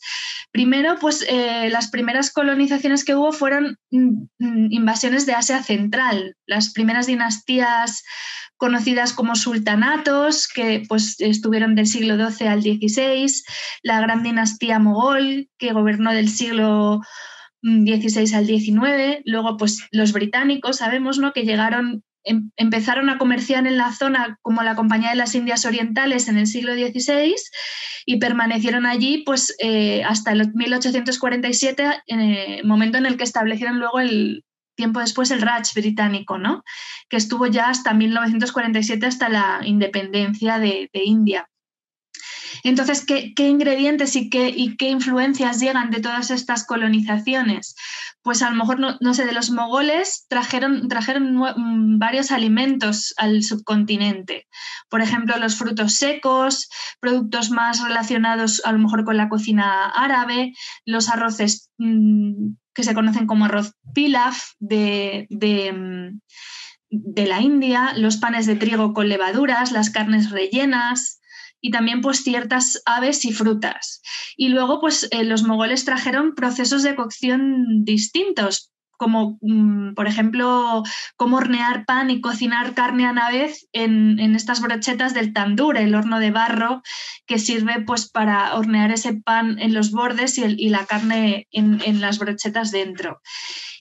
[0.51, 6.35] Primero, pues eh, las primeras colonizaciones que hubo fueron mm, mm, invasiones de Asia Central,
[6.45, 8.03] las primeras dinastías
[8.57, 13.43] conocidas como sultanatos, que pues, estuvieron del siglo XII al XVI,
[13.83, 17.01] la gran dinastía mogol, que gobernó del siglo
[17.65, 19.23] 16 al 19.
[19.25, 21.33] Luego, pues los británicos, sabemos, ¿no?
[21.33, 25.65] Que llegaron, em, empezaron a comerciar en la zona como la Compañía de las Indias
[25.65, 27.35] Orientales en el siglo XVI
[28.05, 33.79] y permanecieron allí pues eh, hasta el 1847, en el momento en el que establecieron
[33.79, 34.43] luego el
[34.75, 36.63] tiempo después el Raj británico, ¿no?
[37.09, 41.47] Que estuvo ya hasta 1947, hasta la independencia de India.
[42.65, 47.75] Entonces, ¿qué, ingredientes y qué, influencias llegan de todas estas colonizaciones?
[48.23, 53.43] Pues a lo mejor, no, sé, de los mogoles trajeron, trajeron mm, varios alimentos al
[53.43, 54.47] subcontinente.
[54.89, 56.67] Por ejemplo, los frutos secos,
[56.99, 60.53] productos más relacionados a lo mejor con la cocina árabe,
[60.85, 66.19] los arroces mm, que se conocen como arroz pilaf de mm,
[66.89, 71.19] de la India, los panes de trigo con levaduras, las carnes rellenas,
[71.65, 74.03] y también pues ciertas aves y frutas.
[74.37, 80.83] Y luego pues eh, los mogoles trajeron procesos de cocción distintos, como mm, por ejemplo
[81.15, 85.95] cómo hornear pan y cocinar carne a la vez en, estas brochetas del tandur, el
[85.95, 86.83] horno de barro
[87.25, 91.99] que sirve pues para hornear ese pan en los bordes y, la carne en, en,
[91.99, 93.21] las brochetas dentro.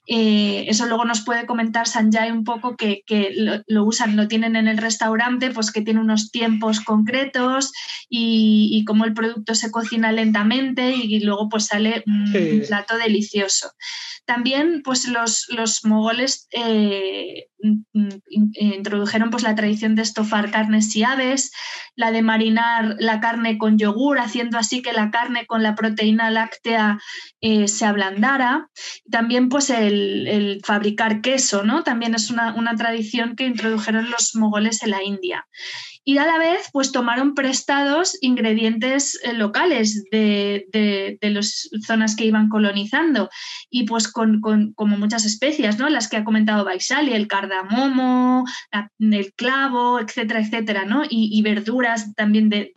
[0.07, 3.03] Eh, eso luego nos puede comentar Sanjay un poco que,
[3.67, 7.73] lo, usan, lo tienen en el restaurante, pues que tiene unos tiempos concretos
[8.09, 13.73] y, y cómo el producto se cocina lentamente y, luego pues sale un plato delicioso.
[14.27, 17.49] También pues los, los mogoles eh,
[17.93, 21.53] introdujeron pues la tradición de estofar carnes y aves,
[21.97, 26.31] la de marinar la carne con yogur, haciendo así que la carne con la proteína
[26.31, 26.99] láctea
[27.41, 28.69] eh, se ablandara.
[29.11, 31.83] También pues el, fabricar queso, ¿no?
[31.83, 35.47] También es una, una tradición que introdujeron los mogoles en la India
[36.05, 40.67] y a la vez pues tomaron prestados ingredientes eh, locales de,
[41.23, 43.31] las zonas que iban colonizando
[43.71, 45.89] y pues con, como muchas especias, ¿no?
[45.89, 48.45] Las que ha comentado Baisali, el cardamomo,
[48.99, 51.03] el clavo, etcétera, etcétera, ¿no?
[51.09, 52.73] Y, verduras también de,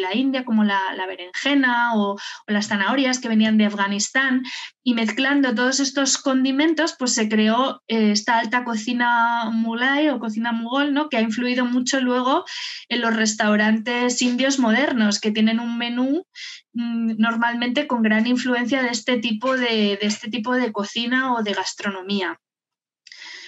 [0.00, 4.42] la India como la, berenjena o, las zanahorias que venían de Afganistán
[4.90, 10.50] y mezclando todos estos condimentos pues se creó eh, esta alta cocina mulay o cocina
[10.50, 11.08] mugol, ¿no?
[11.08, 12.44] Que ha influido mucho luego
[12.88, 16.26] en los restaurantes indios modernos, que tienen un menú
[16.72, 21.52] mm, normalmente con gran influencia de este tipo de, este tipo de cocina o de
[21.52, 22.40] gastronomía.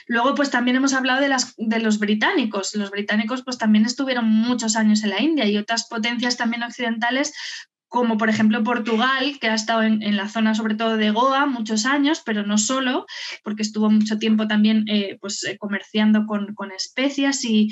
[0.07, 2.77] Luego, pues también hemos hablado de, las, de, los británicos.
[2.77, 7.33] Los británicos, pues también estuvieron muchos años en la India y otras potencias también occidentales
[7.93, 11.85] como por ejemplo Portugal, que ha estado en, la zona sobre todo de Goa muchos
[11.85, 13.05] años, pero no solo,
[13.45, 17.69] porque estuvo mucho tiempo también eh, pues, eh, comerciando con, especias y,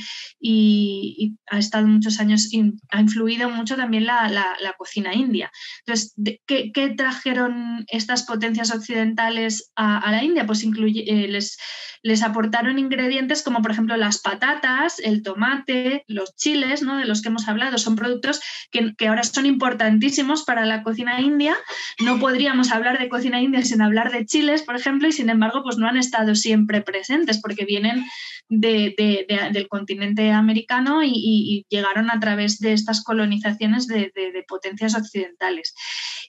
[1.51, 2.51] ha estado muchos años,
[2.91, 5.51] ha influido mucho también la, cocina india.
[5.87, 6.15] Entonces,
[6.47, 10.45] ¿qué, trajeron estas potencias occidentales a, la India?
[10.45, 11.57] Pues incluye, eh, les,
[12.03, 16.99] les aportaron ingredientes como por ejemplo las patatas, el tomate, los chiles, ¿no?
[16.99, 20.10] de los que hemos hablado, son productos que, que ahora son importantísimos
[20.47, 21.57] para la cocina india.
[22.01, 25.63] No podríamos hablar de cocina india sin hablar de chiles, por ejemplo, y sin embargo,
[25.63, 28.05] pues no han estado siempre presentes porque vienen
[28.51, 34.11] del continente americano y, llegaron a través de estas colonizaciones de,
[34.49, 35.75] potencias occidentales.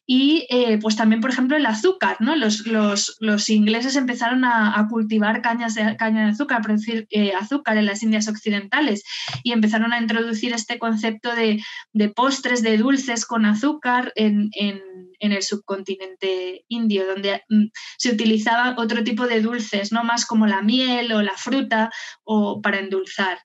[0.06, 2.36] Y eh, pues también, por ejemplo, el azúcar, ¿no?
[2.36, 9.04] Los, ingleses empezaron a, cultivar caña de azúcar, producir eh, azúcar en las Indias occidentales
[9.44, 11.64] y empezaron a introducir este concepto de,
[12.10, 13.71] postres, de dulces con azúcar
[14.16, 14.50] en,
[15.20, 17.66] el subcontinente indio, donde mm,
[17.98, 21.92] se utilizaba otro tipo de dulces, no más como la miel o la fruta
[22.24, 23.40] o para endulzar.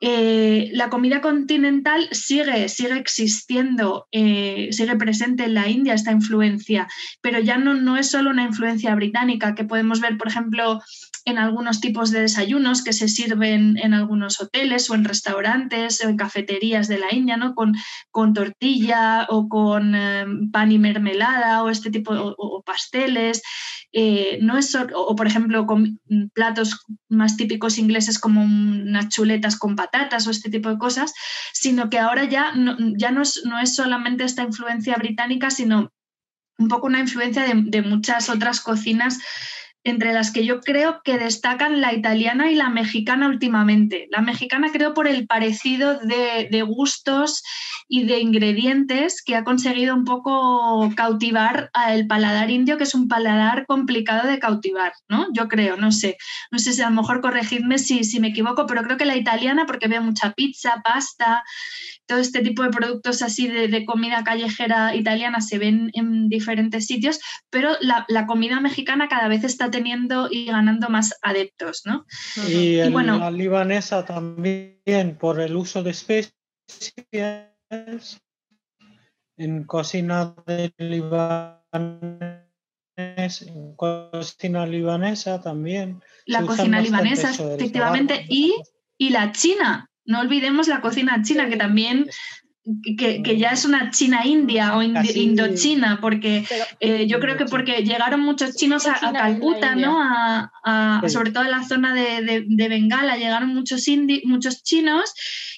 [0.00, 6.86] eh, la comida continental sigue, sigue existiendo, eh, sigue presente en la India esta influencia,
[7.20, 10.80] pero ya no, no es solo una influencia británica que podemos ver, por ejemplo,
[11.24, 16.08] en algunos tipos de desayunos que se sirven en algunos hoteles o en restaurantes o
[16.08, 17.54] en cafeterías de la India, ¿no?
[17.54, 17.74] Con,
[18.10, 23.42] con tortilla o con eh, pan y mermelada o este tipo, o, pasteles.
[24.40, 26.00] no es, o, por ejemplo, con
[26.34, 31.12] platos más típicos ingleses como unas chuletas con patatas o este tipo de cosas,
[31.52, 35.90] sino que ahora ya no, ya no, es, no es solamente esta influencia británica, sino
[36.58, 39.18] un poco una influencia de, de muchas otras cocinas
[39.90, 44.08] entre las que yo creo que destacan la italiana y la mexicana últimamente.
[44.10, 47.42] La mexicana creo por el parecido de, gustos
[47.88, 53.08] y de ingredientes que ha conseguido un poco cautivar al paladar indio, que es un
[53.08, 55.26] paladar complicado de cautivar, ¿no?
[55.32, 56.16] Yo creo, no sé.
[56.50, 59.16] No sé si a lo mejor corregidme si, si me equivoco, pero creo que la
[59.16, 61.42] italiana, porque veo mucha pizza, pasta,
[62.08, 67.20] todo este tipo de productos así de, comida callejera italiana se ven en diferentes sitios,
[67.50, 72.06] pero la, comida mexicana cada vez está teniendo y ganando más adeptos, ¿no?
[72.48, 76.34] Y, bueno, la libanesa también por el uso de especies
[79.36, 80.72] en cocina de
[82.96, 86.02] en cocina libanesa también.
[86.26, 88.56] La cocina libanesa, efectivamente, y,
[88.98, 92.06] y la china, no olvidemos la cocina china, que también
[92.96, 96.44] que, ya es una China India o Indochina, porque
[96.80, 99.98] eh, yo creo que porque llegaron muchos chinos a, Calcuta, ¿no?
[100.00, 103.84] A, Sobre todo en la zona de, Bengala, llegaron muchos,
[104.24, 105.14] muchos chinos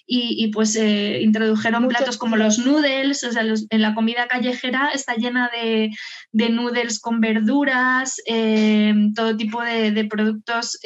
[0.06, 5.14] y, pues eh, introdujeron platos como los noodles, o sea, en la comida callejera está
[5.14, 5.90] llena de,
[6.32, 10.78] noodles con verduras, eh, todo tipo de, productos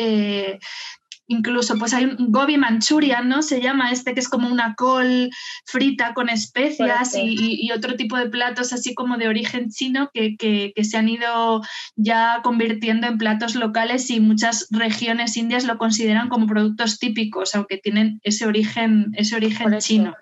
[1.27, 3.43] incluso pues hay un gobi manchurian, ¿no?
[3.43, 5.31] Se llama este que es como una col
[5.67, 10.97] frita con especias y, otro tipo de platos así como de origen chino que, se
[10.97, 11.63] han ido
[11.97, 17.79] ya convirtiendo en platos locales y muchas regiones indias lo consideran como productos típicos, aunque
[17.79, 20.15] tienen ese origen, ese origen chino.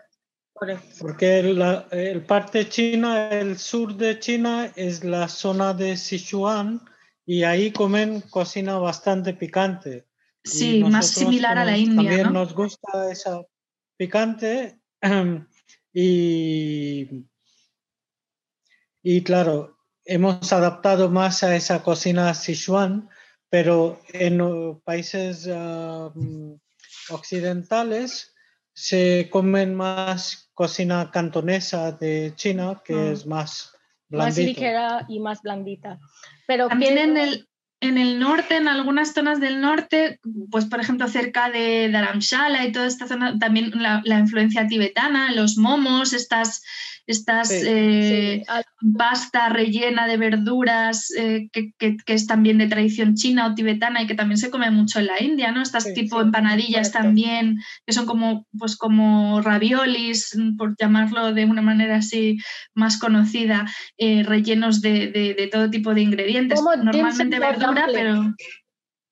[1.01, 6.81] Porque el, parte china, el sur de China es la zona de Sichuan
[7.27, 10.07] y ahí comen cocina bastante picante.
[10.45, 12.09] Sí, más similar a la India.
[12.09, 13.43] También nos gusta esa
[13.97, 14.81] picante
[15.93, 17.27] y,
[19.03, 23.09] y claro, hemos adaptado más a esa cocina Sichuan,
[23.49, 25.49] pero en países
[27.11, 28.35] occidentales
[28.73, 33.13] se comen más cocina cantonesa de China, que mm.
[33.13, 33.73] es más
[34.09, 34.27] blandita.
[34.27, 35.99] Más ligera y más blandita.
[36.47, 37.49] Pero también en el,
[37.83, 42.71] en el norte, en algunas zonas del norte, pues por ejemplo cerca de Dharamshala y
[42.71, 46.63] toda esta zona, también la, la influencia tibetana, los momos, estas
[47.07, 48.45] estas eh,
[48.97, 54.15] pasta rellena de verduras eh, que, es también de tradición china o tibetana y que
[54.15, 55.63] también se come mucho en la India, ¿no?
[55.63, 61.97] Estas tipo empanadillas también, que son como, pues como raviolis, por llamarlo de una manera
[61.97, 62.39] así
[62.75, 63.67] más conocida,
[63.99, 68.35] eh, rellenos de, todo tipo de ingredientes, normalmente verdura, pero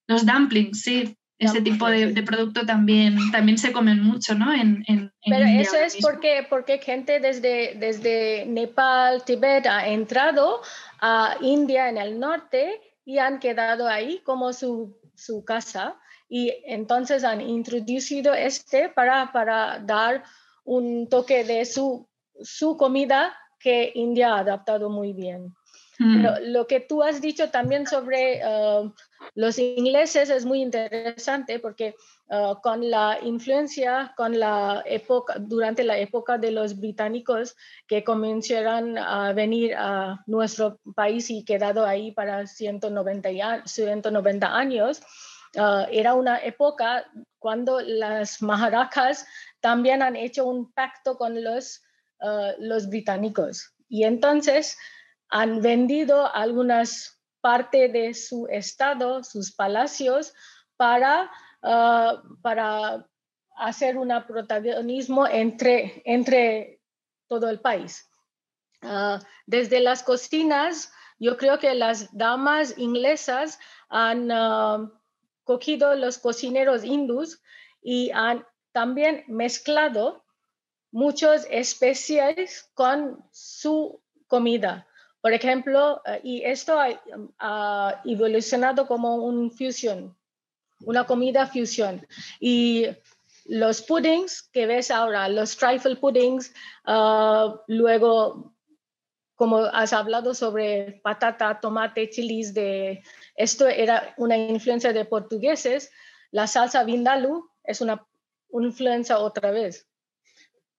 [0.07, 1.17] los dumplings, sí.
[1.41, 4.53] Ese tipo de, producto también, también se comen mucho, ¿no?
[4.53, 4.85] En,
[5.25, 10.61] Pero eso es porque, porque gente desde, desde Nepal, Tibet ha entrado
[11.01, 15.97] a India en el norte y han quedado ahí como su, su casa
[16.29, 20.23] y entonces han introducido este para, para dar
[20.65, 22.07] un toque de su,
[22.43, 25.55] su comida que India ha adaptado muy bien.
[26.03, 26.25] Mm.
[26.45, 28.91] lo que tú has dicho también sobre uh,
[29.41, 31.97] los ingleses es muy interesante porque
[32.29, 38.99] uh, con la influencia, con la época, durante la época de los británicos que comenzaron
[38.99, 45.01] a venir a nuestro país y quedado ahí para 190, 190 años,
[45.57, 47.07] uh, era una época
[47.39, 49.27] cuando las maharajas
[49.61, 51.83] también han hecho un pacto con los,
[52.59, 53.73] los británicos.
[53.89, 54.77] Y entonces
[55.31, 60.35] han vendido algunas partes de su estado, sus palacios,
[60.77, 61.31] para,
[61.63, 63.07] ah, para
[63.57, 66.81] hacer un protagonismo entre, entre
[67.29, 68.09] todo el país.
[68.83, 73.59] Ah, desde las cocinas, yo creo que las damas inglesas
[73.91, 74.91] han uh,
[75.45, 77.43] cogido los cocineros hindús
[77.83, 80.25] y han también mezclado
[80.91, 84.87] muchas especies con su comida.
[85.21, 86.79] Por ejemplo, eh, y esto
[87.39, 90.17] ha, evolucionado como un fusión,
[90.81, 92.07] una comida fusión.
[92.39, 92.87] Y
[93.47, 96.53] los puddings que ves ahora, los trifle puddings,
[96.85, 98.55] ah, luego
[99.41, 103.03] como has hablado sobre patata, tomate, chilis, de,
[103.35, 105.91] esto era una influencia de portugueses,
[106.31, 108.07] la salsa vindaloo es una
[108.53, 109.89] influencia otra vez.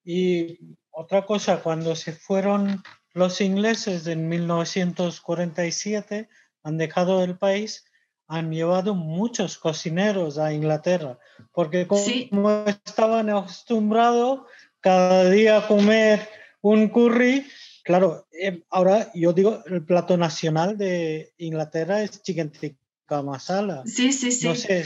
[0.03, 0.59] Y
[0.91, 2.83] otra cosa, cuando se fueron
[3.13, 6.29] los ingleses en 1947,
[6.63, 7.85] han dejado el país,
[8.27, 11.19] han llevado muchos cocineros a Inglaterra,
[11.51, 14.41] porque como estaban acostumbrados
[14.79, 16.29] cada día a comer
[16.61, 17.45] un curry,
[17.83, 23.83] claro, eh, ahora yo digo, el plato nacional de Inglaterra es chicken tikka masala.
[23.85, 24.47] Sí, sí, sí.
[24.47, 24.85] No sé,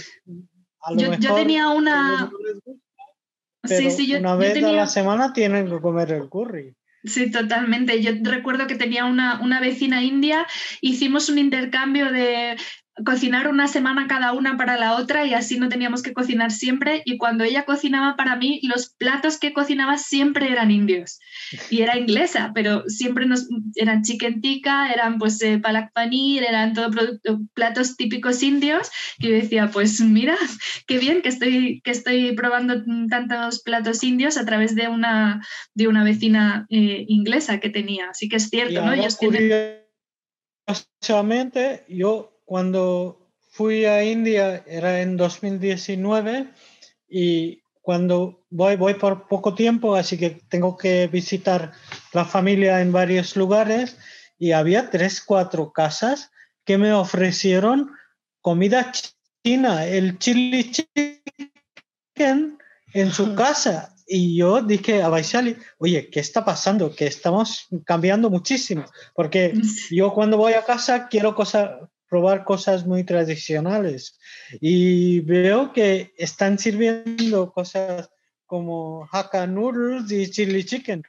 [0.96, 2.32] yo, tenía una...
[3.64, 6.76] sí, sí, yo, una vez a la semana tienen que comer el curry.
[7.06, 8.02] Sí, totalmente.
[8.02, 10.48] Yo recuerdo que tenía una, una, vecina india,
[10.82, 12.58] hicimos un intercambio de
[13.04, 17.02] cocinar una semana cada una para la otra y así no teníamos que cocinar siempre.
[17.06, 21.20] Y cuando ella cocinaba para mí, los platos que cocinaba siempre eran indios.
[21.70, 26.74] Y era inglesa, pero siempre nos, eran chicken tikka, eran pues eh, palak paneer, eran
[26.74, 26.90] todo
[27.54, 28.90] platos típicos indios.
[29.18, 30.38] Y yo decía, pues mira,
[30.88, 35.88] qué bien que estoy, que estoy probando tantos platos indios a través de una, de
[35.88, 38.10] una vecina eh, inglesa que tenía.
[38.12, 38.94] Así que es cierto, ¿no?
[38.94, 39.18] Ellos
[41.90, 46.48] yo cuando fui a India era en 2019
[47.10, 51.72] y cuando voy, voy por poco tiempo, así que tengo que visitar
[52.14, 53.98] la familia en varios lugares
[54.40, 56.32] y había tres, cuatro casas
[56.66, 57.92] que me ofrecieron
[58.42, 58.92] comida
[59.44, 62.58] china, el chili chicken
[62.94, 63.96] en su casa.
[64.08, 66.96] Y yo dije a Vaishali, oye, ¿qué está pasando?
[66.96, 68.86] Que estamos cambiando muchísimo.
[69.16, 69.54] Porque
[69.92, 71.72] yo cuando voy a casa quiero cosas,
[72.10, 74.20] probar cosas muy tradicionales.
[74.62, 78.10] Y veo que están sirviendo cosas
[78.46, 81.04] como Hakka noodles y chili chicken.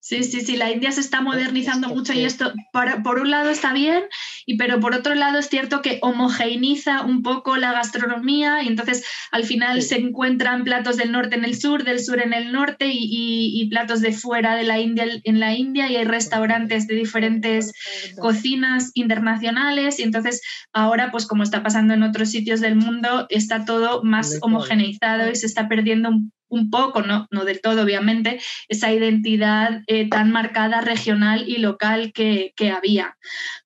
[0.00, 3.72] Sí, sí, sí, la India se está modernizando mucho y esto, por, un lado está
[3.72, 4.04] bien,
[4.46, 9.04] y, pero por otro lado es cierto que homogeneiza un poco la gastronomía y entonces
[9.32, 12.88] al final se encuentran platos del norte en el sur, del sur en el norte
[12.90, 17.72] y, platos de fuera de la India en la India y hay restaurantes de diferentes
[18.18, 20.40] cocinas internacionales y entonces
[20.72, 25.34] ahora pues como está pasando en otros sitios del mundo está todo más homogeneizado y
[25.34, 30.30] se está perdiendo un un poco, no, no del todo obviamente, esa identidad eh, tan
[30.30, 33.16] marcada regional y local que, que había.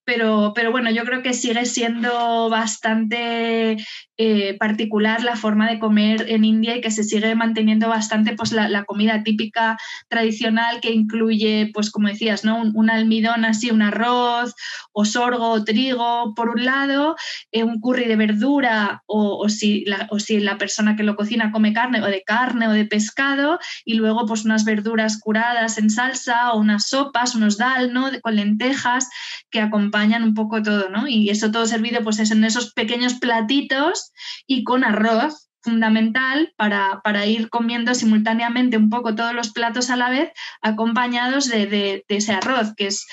[0.05, 3.77] Pero, pero, bueno, yo creo que sigue siendo bastante
[4.19, 8.51] eh, particular la forma de comer en India y que se sigue manteniendo bastante pues,
[8.51, 9.79] la, comida típica
[10.09, 12.63] tradicional que incluye, pues como decías, ¿no?
[12.63, 14.55] un, almidón así, un arroz
[14.91, 17.15] o sorgo o trigo por un lado,
[17.53, 21.53] eh, un curry de verdura o, si la, o si la persona que lo cocina
[21.53, 25.91] come carne o de carne o de pescado y luego pues unas verduras curadas en
[25.91, 28.11] salsa o unas sopas, unos dal, ¿no?
[28.21, 29.09] con lentejas
[29.51, 29.92] que acompañan
[30.23, 31.07] un poco todo, ¿no?
[31.07, 34.13] Y eso todo servido pues en esos pequeños platitos
[34.47, 39.97] y con arroz fundamental para, para, ir comiendo simultáneamente un poco todos los platos a
[39.97, 43.07] la vez, acompañados de, ese arroz, que es,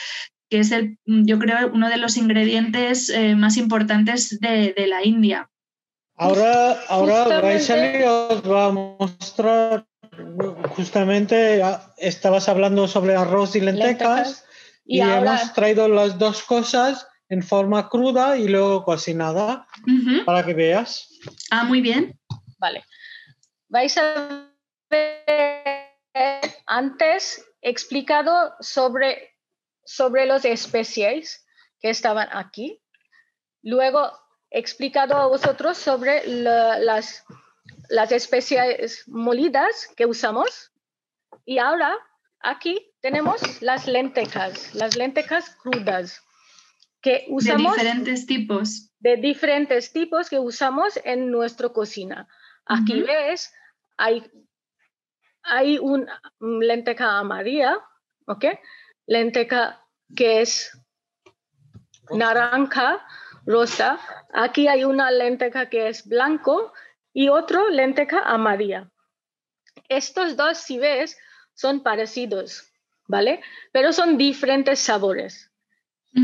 [0.50, 5.50] que es el, yo creo, uno de los ingredientes eh, más importantes de, la India.
[6.16, 9.86] Ahora, ahora os va a mostrar,
[10.70, 11.62] justamente
[11.98, 14.44] estabas hablando sobre arroz y lentejas,
[14.90, 19.68] y, hemos traído las dos cosas en forma cruda y luego cocinada
[20.26, 21.08] para que veas.
[21.52, 22.20] Ah, muy bien.
[22.58, 22.84] Vale.
[23.68, 24.50] Vais a
[24.90, 29.38] ver antes explicado sobre,
[29.86, 31.46] sobre los especies
[31.80, 32.82] que estaban aquí.
[33.62, 34.12] Luego
[34.50, 37.24] explicado a vosotros sobre las,
[37.90, 40.72] las especies molidas que usamos.
[41.46, 41.96] Y ahora
[42.40, 46.24] aquí tenemos las lentejas, las lentejas crudas
[47.02, 47.76] que usamos.
[47.76, 48.92] De diferentes tipos.
[49.00, 52.28] De diferentes tipos que usamos en nuestra cocina.
[52.66, 53.54] Aquí ves,
[53.98, 54.30] hay,
[55.44, 57.80] hay una lenteja amarilla,
[58.28, 58.46] ¿ok?
[59.08, 59.84] Lenteja
[60.16, 60.78] que es
[62.12, 63.06] naranja,
[63.46, 64.00] rosa.
[64.34, 66.74] Aquí hay una lenteja que es blanco
[67.14, 68.92] y otro lenteja amarilla.
[69.88, 71.18] Estos dos, si ves,
[71.54, 72.69] son parecidos,
[73.10, 73.42] ¿vale?
[73.74, 75.52] Pero son diferentes sabores.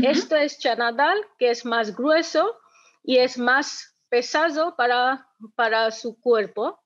[0.02, 2.58] Esto es chanadal, que es más grueso
[3.02, 6.82] y es más pesado para, para su cuerpo.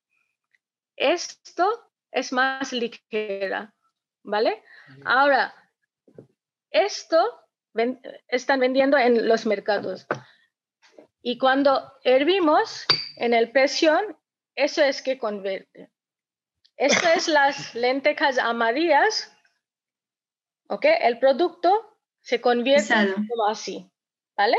[0.96, 1.66] Esto
[2.10, 3.74] es más ligera,
[4.22, 4.62] ¿vale?
[5.04, 5.54] Ahora,
[6.70, 7.18] esto
[8.28, 10.06] están vendiendo en los mercados.
[11.22, 12.86] Y cuando hervimos
[13.16, 14.16] en el presión,
[14.54, 15.90] eso es que convierte.
[16.76, 19.34] Esto es las lentejas amarillas,
[20.70, 20.86] ¿ok?
[21.00, 22.94] El producto se convierte
[23.28, 23.90] como así,
[24.36, 24.56] ¿vale?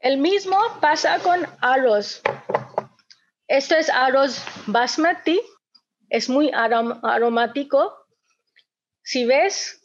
[0.00, 2.22] El mismo pasa con arroz.
[3.48, 5.40] Esto es arroz basmati,
[6.08, 7.92] es muy aromático.
[9.02, 9.82] Si ves...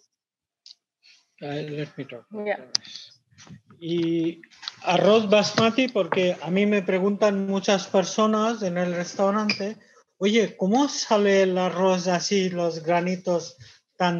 [3.79, 4.41] Y
[4.83, 9.77] arroz basmati, porque a mí me preguntan muchas personas en el restaurante,
[10.17, 13.57] oye, ¿cómo sale el arroz así, los granitos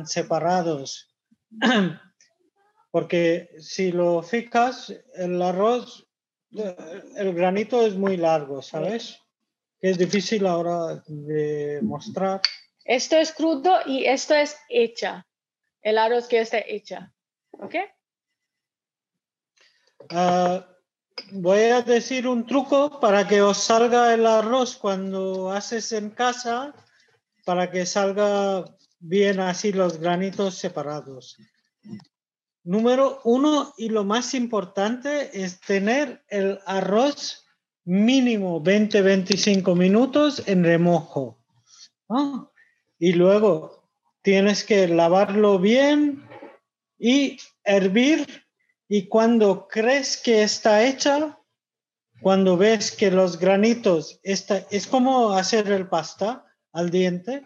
[0.08, 1.14] separados?
[2.94, 6.08] porque si lo fijas, el arroz,
[6.52, 9.20] el granito es muy largo, ¿sabes?
[9.82, 12.40] Es difícil ahora de mostrar.
[12.86, 15.26] Esto es crudo y esto es hecha.
[15.82, 17.12] El arroz que está hecha.
[17.54, 17.76] ¿Ok?
[20.12, 20.64] Ah,
[21.32, 26.76] voy a decir un truco para que os salga el arroz cuando haces en casa,
[27.44, 28.66] para que salga
[29.04, 31.38] bien así los granitos separados.
[32.64, 37.46] Número uno y lo más importante es tener el arroz
[37.84, 41.44] mínimo 20-25 minutos en remojo.
[42.98, 43.90] Y luego
[44.22, 46.24] tienes que lavarlo bien
[46.98, 48.46] y hervir.
[48.88, 51.38] Y cuando crees que está hecha,
[52.22, 57.44] cuando ves que los granitos, está, es como hacer el pasta al diente,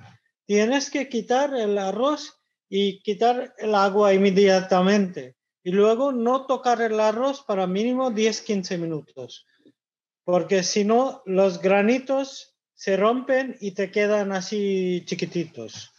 [0.48, 5.36] tienes que quitar el arroz y quitar el agua inmediatamente.
[5.64, 9.46] Y luego no tocar el arroz para mínimo 10-15 minutos
[10.28, 15.94] porque si no, los granitos se rompen y te quedan así chiquititos,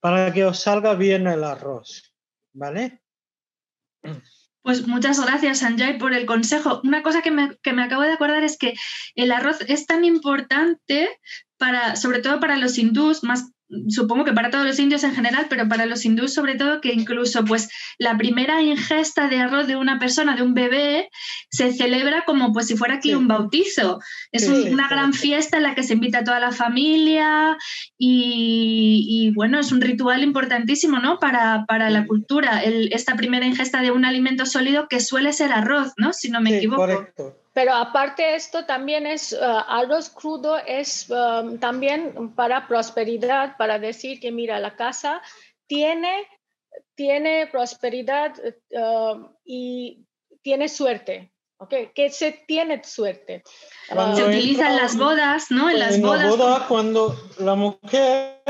[0.00, 2.14] para que os salga bien el arroz,
[2.54, 3.02] ¿vale?
[4.62, 6.80] Pues muchas gracias, Sanjay, por el consejo.
[6.82, 8.72] Una cosa que me, que me, acabo de acordar es que
[9.16, 11.10] el arroz es tan importante
[11.58, 13.52] para, sobre todo para los hindús, más
[13.88, 16.92] supongo que para todos los indios en general, pero para los hindúes sobre todo, que
[16.92, 21.10] incluso pues la primera ingesta de arroz de una persona, de un bebé,
[21.50, 24.00] se celebra como pues si fuera aquí un bautizo.
[24.32, 27.56] Es una gran fiesta en la que se invita a toda la familia
[27.98, 31.18] y, bueno, es un ritual importantísimo, ¿no?
[31.18, 35.92] Para, para la cultura, esta primera ingesta de un alimento sólido que suele ser arroz,
[35.96, 36.12] ¿no?
[36.12, 36.82] Si no me equivoco.
[36.82, 37.43] Correcto.
[37.54, 39.36] Pero aparte esto también es, uh,
[39.68, 45.22] arroz crudo es um, también para prosperidad, para decir que mira, la casa
[45.68, 46.26] tiene,
[46.96, 50.04] tiene prosperidad uh, y
[50.42, 51.30] tiene suerte.
[51.56, 53.44] Okay, que se tiene suerte.
[53.88, 55.70] se utiliza en las bodas, ¿no?
[55.70, 56.24] En las bodas.
[56.24, 58.42] La boda, cuando la mujer,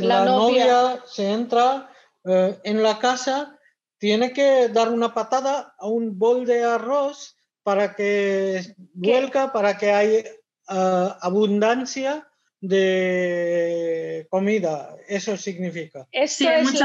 [0.00, 1.00] la, novia.
[1.06, 1.88] se entra
[2.24, 3.56] uh, en la casa,
[3.98, 7.35] tiene que dar una patada a un bol de arroz
[7.66, 10.22] para que vuelca, para que haya
[10.68, 14.94] ah, abundancia de comida.
[15.08, 16.06] Eso significa.
[16.12, 16.80] Esto es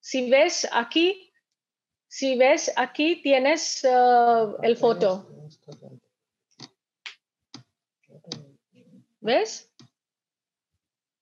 [0.00, 1.32] si ves aquí,
[2.08, 5.26] si ves aquí tienes ah, el foto.
[9.20, 9.72] ¿Ves?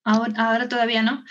[0.03, 1.23] Ahora, ahora, todavía no.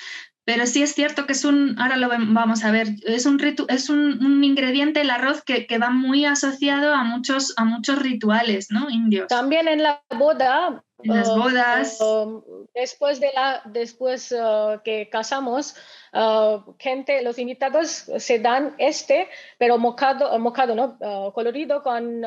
[0.49, 3.87] Pero sí es cierto que es un, ahora lo vamos a ver, es un, es
[3.87, 8.89] un, ingrediente, el arroz, que, va muy asociado a muchos, a muchos rituales ¿no?
[8.89, 9.27] indios.
[9.27, 10.83] También en la boda.
[11.03, 12.01] En las um, bodas.
[12.01, 12.41] Um,
[12.73, 15.75] después de la, después uh, que casamos,
[16.13, 19.29] uh, gente, los invitados se dan este,
[19.59, 20.97] pero mocado, uh, mocado ¿no?
[21.31, 22.23] colorido con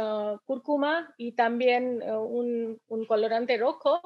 [0.46, 4.00] cúrcuma y también un, un colorante rojo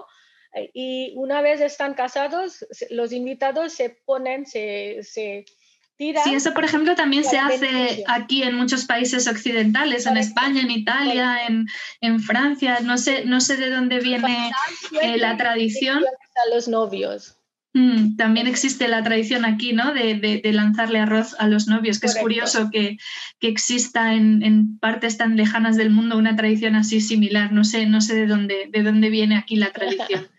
[0.72, 5.44] y una vez están casados, los invitados se ponen, se, se
[5.96, 6.24] tiran.
[6.24, 10.70] Sí, eso por ejemplo también se hace aquí en muchos países occidentales, en España, en
[10.70, 11.66] Italia, en,
[12.00, 12.80] en, Francia.
[12.80, 14.50] No sé, no sé de dónde viene
[15.02, 16.04] eh, la tradición.
[16.04, 17.36] A los novios.
[17.76, 19.92] Mm, también existe la tradición aquí, ¿no?
[19.92, 22.96] De, de, lanzarle arroz a los novios, que es curioso que,
[23.38, 27.52] que exista en, en, partes tan lejanas del mundo una tradición así similar.
[27.52, 30.26] No sé, no sé de dónde, de dónde viene aquí la tradición.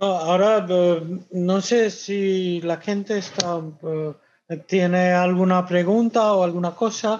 [0.00, 1.02] ahora eh,
[1.32, 3.60] no sé si la gente está,
[4.48, 7.18] eh, tiene alguna pregunta o alguna cosa.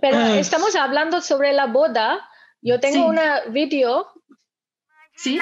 [0.00, 2.28] Pero eh, estamos hablando sobre la boda.
[2.62, 4.12] Yo tengo un una video.
[5.16, 5.38] Sí.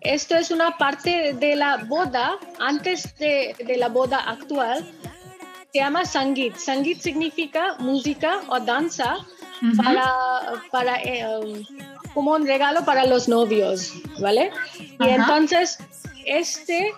[0.00, 4.90] Esto es una parte de la boda, antes de, la boda actual.
[5.70, 6.56] se llama Sangit.
[6.56, 9.18] Sangit significa música o danza
[9.76, 10.12] para,
[10.70, 11.64] para eh,
[12.14, 14.50] como un regalo para los novios, ¿vale?
[14.78, 15.78] Y entonces,
[16.26, 16.92] este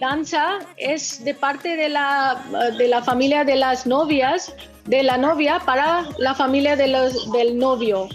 [0.00, 2.42] danza es de parte de la,
[2.76, 4.54] de la familia de las novias,
[4.86, 8.08] de la novia para la familia de los, del novio.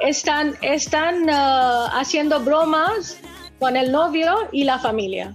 [0.00, 3.18] Están, están uh, haciendo bromas
[3.58, 5.32] con el novio y la familia.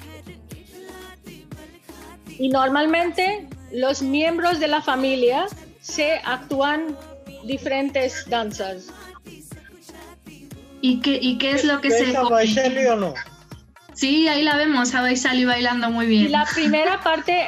[2.27, 5.45] Y normalmente los miembros de la familia
[5.85, 6.97] se actúan
[7.43, 8.87] diferentes danzas.
[10.81, 12.15] ¿Y qué, y qué es lo que se...
[12.15, 13.13] ¿A o no?
[13.93, 16.25] Sí, ahí la vemos, a Baisali bailando muy bien.
[16.25, 17.47] Y la primera parte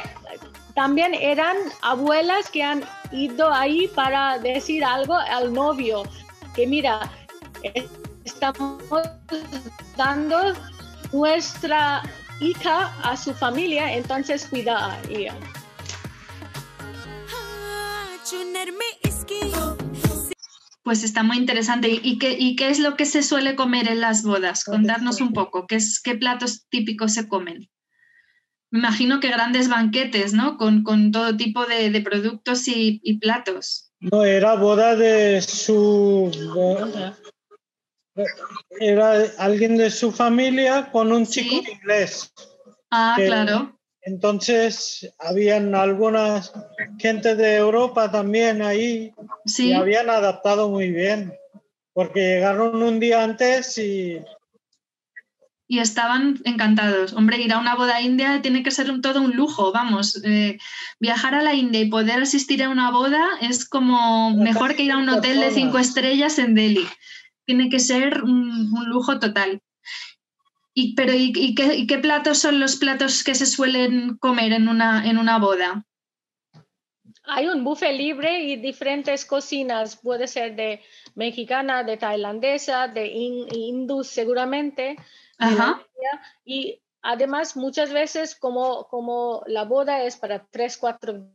[0.74, 6.04] también eran abuelas que han ido ahí para decir algo al novio,
[6.54, 7.10] que mira,
[8.24, 8.82] estamos
[9.96, 10.54] dando
[11.12, 12.02] nuestra
[12.40, 15.34] hija a su familia, entonces cuida a ella.
[20.82, 21.88] Pues está muy interesante.
[22.02, 24.64] ¿Y qué, ¿Y qué es lo que se suele comer en las bodas?
[24.64, 27.70] Contarnos un poco, ¿qué, es, qué platos típicos se comen?
[28.70, 30.58] Me imagino que grandes banquetes, ¿no?
[30.58, 33.92] Con, todo tipo de, productos y, platos.
[34.00, 36.30] No, era boda de su...
[38.80, 42.32] Era alguien de su familia con un chico inglés.
[42.90, 43.77] Ah, claro.
[44.08, 46.50] Entonces, habían algunas
[46.98, 49.12] gente de Europa también ahí
[49.44, 49.68] ¿Sí?
[49.68, 51.34] y habían adaptado muy bien,
[51.92, 54.18] porque llegaron un día antes y...
[55.70, 57.12] Y estaban encantados.
[57.12, 60.18] Hombre, ir a una boda india tiene que ser un, todo un lujo, vamos.
[60.24, 60.56] Eh,
[60.98, 64.92] viajar a la India y poder asistir a una boda es como mejor que ir
[64.92, 66.88] a un hotel de cinco estrellas en Delhi.
[67.44, 69.60] Tiene que ser un lujo total.
[70.80, 75.18] Y, pero, ¿y, qué, platos son los platos que se suelen comer en una, en
[75.18, 75.84] una boda?
[77.24, 80.80] Hay un buffet libre y diferentes cocinas, puede ser de
[81.16, 84.94] mexicana, de tailandesa, de hindú seguramente.
[86.44, 91.28] y además muchas veces como, como la boda es para tres, cuatro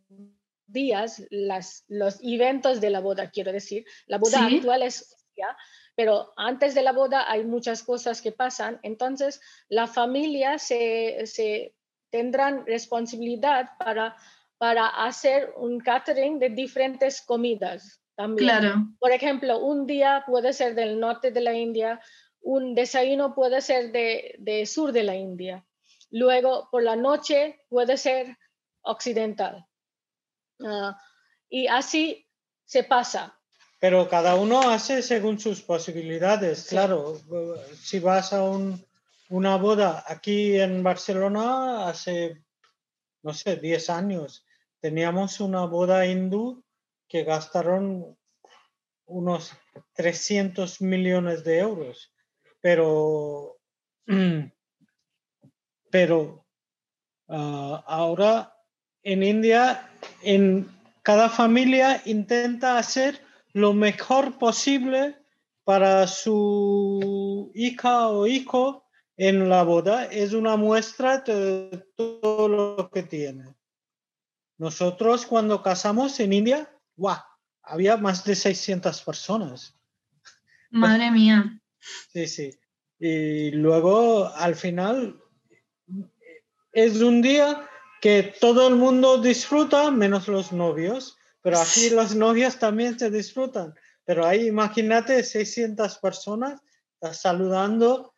[0.68, 5.58] días, las, los eventos de la boda, quiero decir, la boda actual es ya,
[5.96, 11.76] pero antes de la boda hay muchas cosas que pasan, entonces la familia se, se
[12.10, 14.16] tendrán responsabilidad para,
[14.58, 18.50] para hacer un catering de diferentes comidas también.
[18.50, 18.76] Claro.
[19.00, 22.00] Por ejemplo, un día puede ser del norte de la India,
[22.42, 25.66] un desayuno puede ser de, de sur de la India.
[26.12, 28.38] Luego, por la noche, puede ser
[28.82, 29.66] occidental.
[30.64, 30.98] Ah,
[31.50, 32.28] y así
[32.66, 33.40] se pasa.
[33.84, 36.68] Pero cada uno hace según sus posibilidades.
[36.70, 37.20] Claro,
[37.82, 38.42] si vas a
[39.28, 42.42] una boda aquí en Barcelona hace,
[43.24, 44.46] no sé, 10 años,
[44.80, 46.64] teníamos una boda hindú
[47.10, 48.18] que gastaron
[49.06, 49.52] unos
[49.96, 52.14] 300 millones de euros.
[52.62, 53.58] Pero,
[55.92, 56.46] pero
[57.28, 58.56] ah, ahora
[59.02, 60.72] en India, en
[61.02, 65.18] cada familia intenta hacer lo mejor posible
[65.64, 68.86] para su hija o hijo
[69.16, 70.06] en la boda.
[70.06, 73.56] Es una muestra de todo lo que tiene.
[74.58, 77.18] Nosotros cuando casamos en India, ¡guau!
[77.62, 79.76] Había más de 600 personas.
[80.70, 81.62] Madre mía.
[82.12, 82.60] Sí, sí.
[83.00, 85.22] Y luego al final
[86.72, 87.70] es un día
[88.02, 93.76] que todo el mundo disfruta, menos los novios pero aquí los novios también se disfrutan.
[94.06, 96.60] Pero ahí imagínate 600 personas
[97.12, 98.14] saludando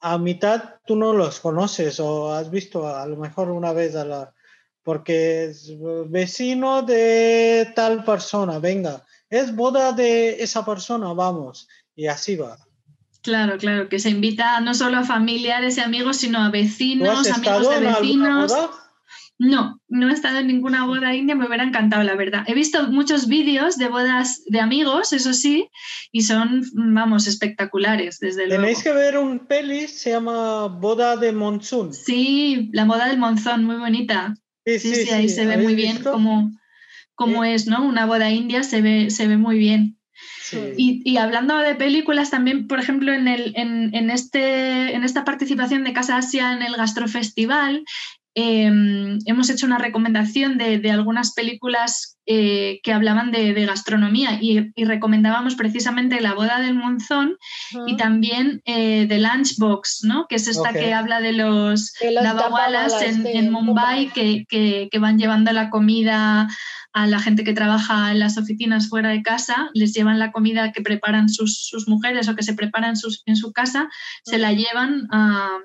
[0.00, 4.04] a mitad tú no los conoces o has visto a lo mejor una vez a
[4.04, 4.34] la
[4.82, 5.72] porque es
[6.08, 11.66] vecino de tal persona, venga, es boda de esa persona, vamos,
[11.96, 12.58] y así va.
[13.22, 17.70] Claro, claro, que se invita no solo a familiares y amigos, sino a vecinos, amigos
[17.70, 18.52] de vecinos.
[19.38, 22.44] No, no he estado en ninguna boda india, me hubiera encantado, la verdad.
[22.46, 25.68] He visto muchos vídeos de bodas de amigos, eso sí,
[26.12, 28.62] y son, vamos, espectaculares, desde luego.
[28.62, 31.92] Tenéis que ver un peli, se llama Boda de Monzón.
[31.92, 34.34] Sí, la boda del monzón, muy bonita.
[34.64, 35.98] Sí, sí, ahí se ve muy bien
[37.16, 37.84] cómo, es, ¿no?
[37.84, 39.98] Una boda india se ve, se ve muy bien.
[40.76, 45.92] Y, hablando de películas, también, por ejemplo, en, el, en, este, en esta participación de
[45.92, 47.84] Casa Asia en el Gastrofestival,
[48.36, 55.54] Em, hemos hecho una recomendación de, algunas películas eh, que hablaban de, gastronomía y, recomendábamos
[55.54, 57.36] precisamente La boda del monzón
[57.86, 60.26] y también eh, The Lunchbox, ¿no?
[60.28, 62.10] que es esta que habla de los, de
[63.02, 66.48] en, Mumbai, Que, que, van llevando la comida
[66.92, 70.72] a la gente que trabaja en las oficinas fuera de casa, les llevan la comida
[70.72, 72.94] que preparan sus, mujeres o que se preparan
[73.26, 73.88] en su casa,
[74.24, 75.58] se la llevan a,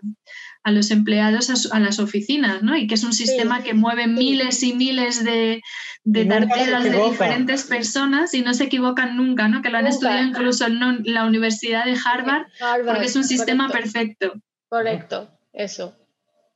[0.71, 2.75] los empleados a, las oficinas, ¿no?
[2.75, 5.61] Y que es un sistema que mueve miles y miles de,
[6.03, 9.61] de tarjetas de diferentes personas y no se equivocan nunca, ¿no?
[9.61, 12.47] Que lo han estudiado incluso en la Universidad de Harvard,
[12.85, 14.33] porque es un sistema perfecto.
[14.67, 15.95] Correcto, eso.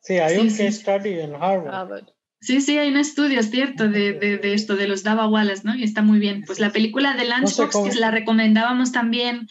[0.01, 2.05] Sí, hay un case study en Harvard.
[2.43, 5.75] Sí, sí, hay un estudio, es cierto, de, esto, de los Dava Wallace, ¿no?
[5.75, 6.43] Y está muy bien.
[6.45, 9.47] Pues la película de Lunchbox, que la recomendábamos también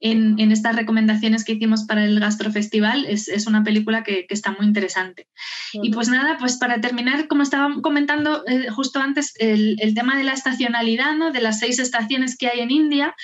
[0.00, 4.66] en, estas recomendaciones que hicimos para el Gastrofestival, es, es una película que, está muy
[4.66, 5.28] interesante.
[5.74, 10.24] Y pues nada, pues para terminar, como estaba comentando eh, justo antes, el, tema de
[10.24, 11.32] la estacionalidad, ¿no?
[11.32, 13.14] De las seis estaciones que hay en India,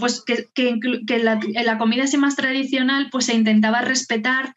[0.00, 4.52] pues que, que, la, la comida así más tradicional, pues se intentaba respetar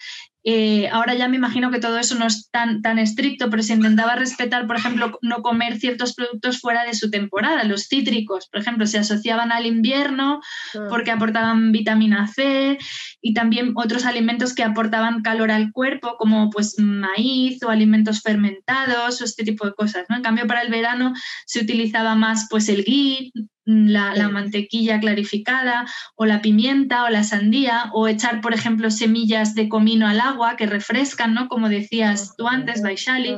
[0.50, 3.74] eh, ahora ya me imagino que todo eso no es tan, tan estricto, pero se
[3.74, 7.66] intentaba respetar, por ejemplo, no comer ciertos productos fuera de su temporada.
[7.66, 10.40] Los cítricos, por ejemplo, se asociaban al invierno
[10.74, 10.86] ah.
[10.88, 12.78] porque aportaban vitamina C
[13.22, 19.20] y también otros alimentos que aportaban calor al cuerpo, como pues maíz o alimentos fermentados
[19.20, 20.06] o este tipo de cosas.
[20.08, 20.16] ¿no?
[20.16, 21.14] En cambio, para el verano
[21.46, 23.34] se utilizaba más pues el ghee,
[23.68, 29.68] la, mantequilla clarificada o la pimienta o la sandía o echar, por ejemplo, semillas de
[29.68, 31.50] comino al agua que refrescan, ¿no?
[31.50, 33.38] Como decías tú antes, Baishali,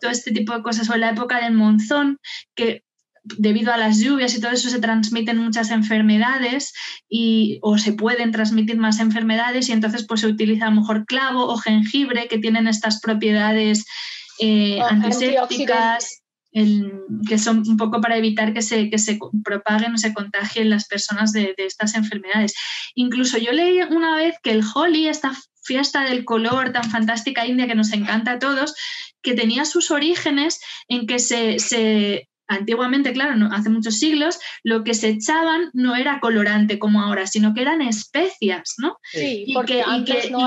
[0.00, 0.88] todo este tipo de cosas.
[0.88, 2.18] O en la época del monzón,
[2.54, 2.82] que
[3.24, 6.72] debido a las lluvias y todo eso se transmiten muchas enfermedades
[7.06, 11.04] y, o se pueden transmitir más enfermedades y entonces pues se utiliza a lo mejor
[11.04, 13.84] clavo o jengibre que tienen estas propiedades
[14.40, 20.14] eh, antisépticas que son un poco para evitar que se, que se propaguen o se
[20.14, 22.54] contagien las personas de, estas enfermedades.
[22.94, 25.32] Incluso yo leí una vez que el Holi, esta
[25.62, 28.74] fiesta del color tan fantástica india que nos encanta a todos,
[29.22, 34.94] que tenía sus orígenes en que se, antiguamente, claro, no, hace muchos siglos, lo que
[34.94, 38.96] se echaban no era colorante como ahora, sino que eran especias, ¿no?
[39.12, 39.84] Sí, y, que,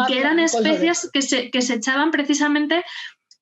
[0.07, 2.83] que, eran especias que se, que se echaban precisamente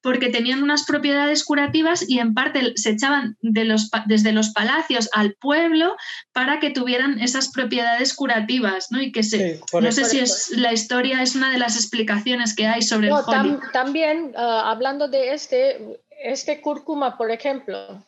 [0.02, 5.10] porque tenían unas propiedades curativas y en parte se echaban de los, desde los palacios
[5.14, 5.96] al pueblo
[6.32, 9.02] para que tuvieran esas propiedades curativas, ¿no?
[9.02, 12.68] Y que se, no sé si es la historia es una de las explicaciones que
[12.68, 13.58] hay sobre el holy.
[13.74, 18.04] también ah, hablando de este, este cúrcuma, por ejemplo,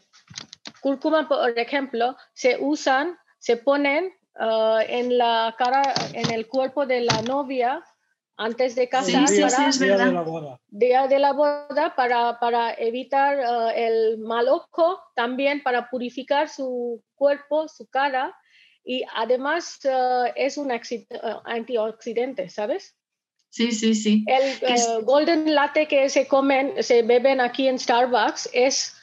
[0.79, 5.81] cúrcuma, por ejemplo, se usan, se ponen ah, en la cara,
[6.13, 7.83] en el cuerpo de la novia
[8.41, 13.69] antes de casar, día de la boda, día de la boda para, para evitar uh,
[13.75, 18.35] el mal ojo, también para purificar su cuerpo, su cara,
[18.83, 22.95] y además uh, es un uh, antioxidante, ¿sabes?
[23.49, 24.25] Sí, sí, sí.
[24.27, 28.95] El golden latte que se comen, se beben aquí en Starbucks es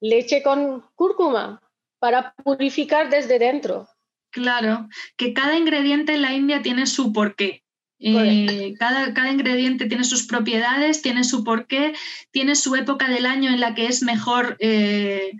[0.00, 1.60] leche con cúrcuma
[1.98, 3.88] para purificar desde dentro.
[4.30, 7.65] Claro, que cada ingrediente en la India tiene su porqué.
[7.98, 11.94] Eh, cada, cada, ingrediente tiene sus propiedades, tiene su porqué,
[12.30, 15.32] tiene su época del año en la que es mejor eh,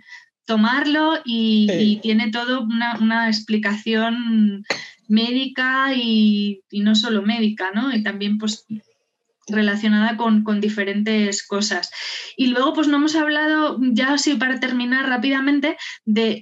[0.45, 4.65] tomarlo y, tiene todo una, una explicación
[5.07, 7.95] médica y, y, no solo médica, ¿no?
[7.95, 8.65] Y también pues
[9.47, 11.91] relacionada con, diferentes cosas.
[12.35, 16.41] Y luego, pues no hemos hablado, ya así para terminar rápidamente, de,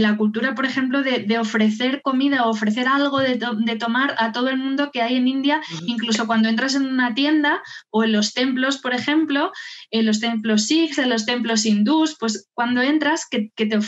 [0.00, 3.36] la cultura, por ejemplo, de, ofrecer comida o ofrecer algo de,
[3.78, 7.62] tomar a todo el mundo que hay en India, incluso cuando entras en una tienda
[7.90, 9.52] o en los templos, por ejemplo,
[9.90, 13.78] en los templos sikhs, en los templos hindús, pues cuando entras, que, te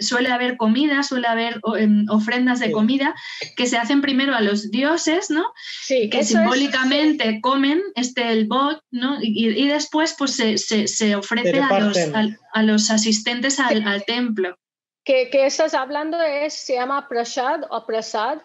[0.00, 3.14] suele haber comida, suele haber em, ofrendas de comida
[3.56, 5.44] que se hacen primero a los dioses, ¿no?
[5.82, 7.80] Sí, que simbólicamente comen
[8.10, 9.18] este, el bot, ¿no?
[9.20, 11.96] Y, después pues se, ofrece a los,
[12.52, 14.56] a, los, asistentes al, templo.
[15.04, 18.38] Que, que, estás hablando es, se llama prasad o prasad.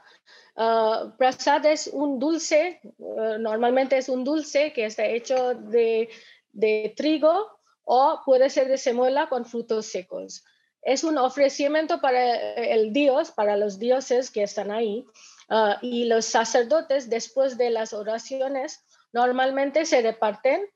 [0.55, 6.09] Uh, prasad es un dulce, uh, normalmente es un dulce que está hecho de,
[6.53, 10.45] de trigo o puede ser de semuela con frutos secos.
[10.81, 15.05] Es un ofrecimiento para el dios, para los dioses que están ahí.
[15.49, 18.83] Uh, y los sacerdotes, después de las oraciones,
[19.13, 20.67] Normalmente se reparten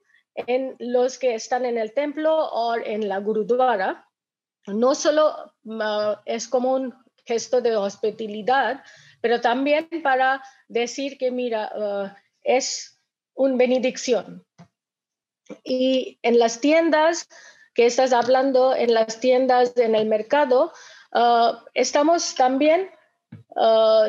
[0.47, 4.07] en los que están en el templo o en la gurudwara.
[4.67, 6.93] No solo ah, es como un
[7.25, 8.83] gesto de hospitalidad,
[9.21, 12.99] pero también para decir que, mira, ah, es
[13.33, 14.45] una benedicción.
[15.63, 17.27] Y en las tiendas
[17.73, 20.71] que estás hablando en las tiendas, en el mercado,
[21.13, 22.89] ah, estamos también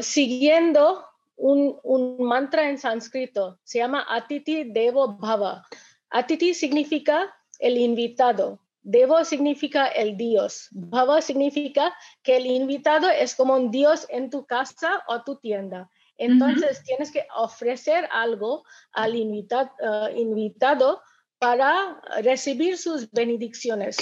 [0.01, 1.09] siguiendo
[1.41, 5.64] un, un, mantra en sánscrito, se llama Atiti Devo Bhava.
[6.11, 10.68] Atiti significa el invitado, Devo significa el Dios.
[10.70, 15.91] Bhava significa que el invitado es como un Dios en tu casa o tu tienda.
[16.16, 21.03] Entonces tienes que ofrecer algo al uh, invitado
[21.38, 23.97] para recibir sus benedicciones.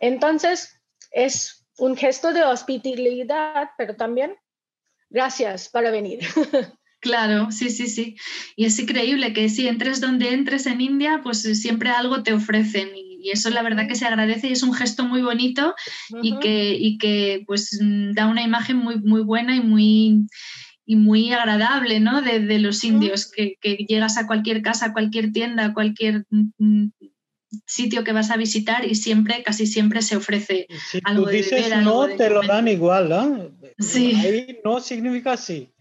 [0.00, 0.80] Entonces
[1.10, 4.36] es un gesto de hospitalidad, pero también
[5.10, 6.20] gracias para venir.
[7.04, 8.16] Claro, sí, sí, sí.
[8.56, 12.88] Y es increíble que si entres donde entres en India, pues siempre algo te ofrecen
[12.96, 15.74] y eso la verdad que se agradece y es un gesto muy bonito
[16.22, 17.78] y, que, y que pues
[18.12, 20.26] da una imagen muy, muy buena y muy,
[20.86, 22.22] y muy agradable ¿no?
[22.22, 26.86] de, los indios, que, llegas a cualquier casa, a cualquier tienda, a cualquier mm,
[27.66, 30.68] sitio que vas a visitar y siempre, casi siempre se ofrece
[31.04, 33.50] algo de beber, no, te lo dan igual, ¿no?
[33.78, 34.14] Sí.
[34.16, 35.73] Ahí no significa sí.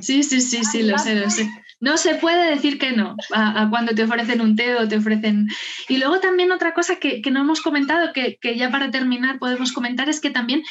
[0.00, 1.50] Sí, sí, sí, sí, lo sé, lo sé.
[1.80, 5.48] No se puede decir que no a, cuando te ofrecen un té o te ofrecen...
[5.88, 9.72] Y luego también otra cosa que, no hemos comentado, que, que, ya para terminar podemos
[9.72, 10.62] comentar, es que también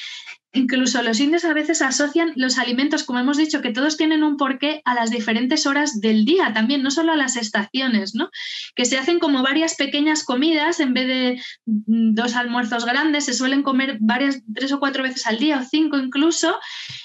[0.51, 4.35] Incluso los indios a veces asocian los alimentos, como hemos dicho, que todos tienen un
[4.35, 8.31] porqué a las diferentes horas del día también, no solo a las estaciones, ¿no?
[8.75, 13.33] Que se hacen como varias pequeñas comidas en vez de mm, dos almuerzos grandes, se
[13.33, 16.59] suelen comer varias, tres o cuatro veces al día o cinco incluso,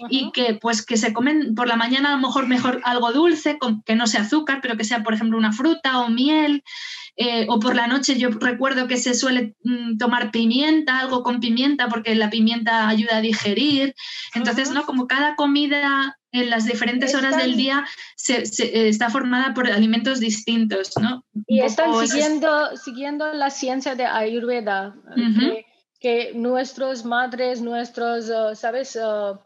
[0.08, 3.58] y que pues que se comen por la mañana a lo mejor mejor algo dulce,
[3.84, 6.62] que no sea azúcar, pero que sea, por ejemplo, una fruta o miel.
[7.16, 11.38] Eh, o por la noche yo recuerdo que se suele mm, tomar pimienta, algo con
[11.38, 13.94] pimienta, porque la pimienta ayuda a digerir.
[14.34, 14.84] Entonces, ¿no?
[14.84, 17.86] Como cada comida en las diferentes horas del día
[18.16, 21.24] se, eh, está formada por alimentos distintos, ¿no?
[21.46, 24.96] Y están siguiendo, siguiendo la ciencia de Ayurveda,
[26.00, 28.96] que, nuestros madres, nuestros, uh, ¿sabes?
[28.96, 29.38] Uh,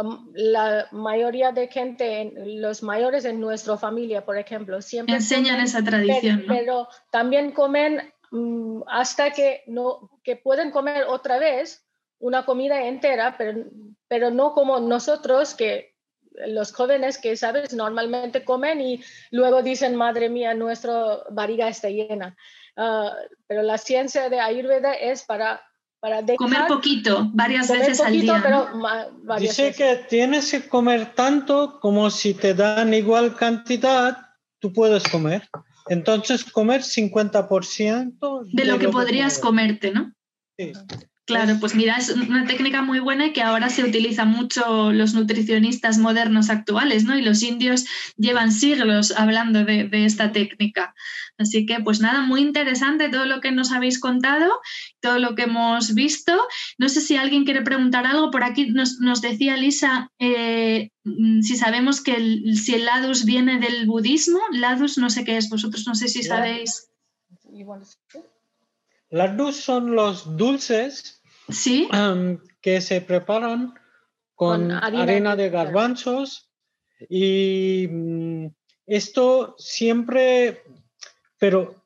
[0.00, 5.82] uh, la mayoría de gente, los mayores en nuestra familia, por ejemplo, siempre enseñan esa
[5.82, 11.86] tradición, pero, también comen mm, hasta que no que pueden comer otra vez
[12.18, 13.64] una comida entera, pero,
[14.08, 15.92] pero no como nosotros que
[16.46, 22.36] los jóvenes que sabes normalmente comen y luego dicen madre mía nuestra barriga está llena.
[22.76, 23.14] Ah,
[23.46, 25.62] pero la ciencia de Ayurveda es para
[26.36, 28.42] comer poquito, varias veces al día.
[29.38, 34.16] Dice que tienes que comer tanto como si te dan igual cantidad,
[34.58, 35.48] tú puedes comer.
[35.88, 40.12] Entonces, comer 50% de, lo, que, podrías comerte, ¿no?
[40.56, 40.72] Sí.
[41.24, 45.14] Claro, pues mira, es una técnica muy buena y que ahora se utiliza mucho los
[45.14, 47.16] nutricionistas modernos actuales, ¿no?
[47.16, 47.84] Y los indios
[48.16, 50.94] llevan siglos hablando de, esta técnica.
[51.38, 54.50] Así que, pues nada, muy interesante todo lo que nos habéis contado,
[55.00, 56.36] todo lo que hemos visto.
[56.76, 58.32] No sé si alguien quiere preguntar algo.
[58.32, 63.60] Por aquí nos, decía Lisa eh, mm, si sabemos que el, si el ladus viene
[63.60, 64.40] del budismo.
[64.50, 66.88] Ladus no sé qué es, vosotros no sé si sabéis.
[69.12, 71.86] Ladus son los dulces ¿Sí?
[72.62, 73.74] que se preparan
[74.34, 76.50] con, harina, de garbanzos
[77.10, 78.46] y mm,
[78.86, 80.62] esto siempre,
[81.38, 81.84] pero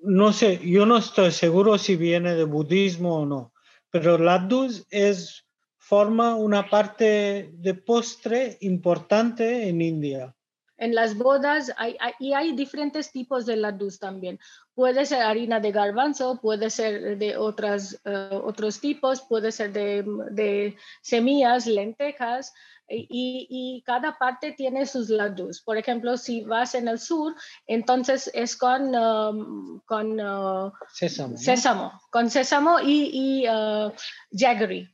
[0.00, 3.54] no sé, yo no estoy seguro si viene de budismo o no,
[3.90, 5.46] pero ladus es
[5.78, 10.36] forma una parte de postre importante en India
[10.78, 14.38] en las bodas hay, y hay diferentes tipos de ladus también.
[14.78, 20.76] Puede ser harina de garbanzo, puede ser de otras, eh, otros tipos, puede ser de,
[21.02, 22.54] semillas, lentejas,
[22.88, 25.62] y, cada parte tiene sus ladus.
[25.62, 27.34] Por ejemplo, si vas en el sur,
[27.66, 30.70] entonces es con, um, con uh,
[31.36, 33.92] sésamo, con sésamo y, y uh,
[34.30, 34.88] jaggery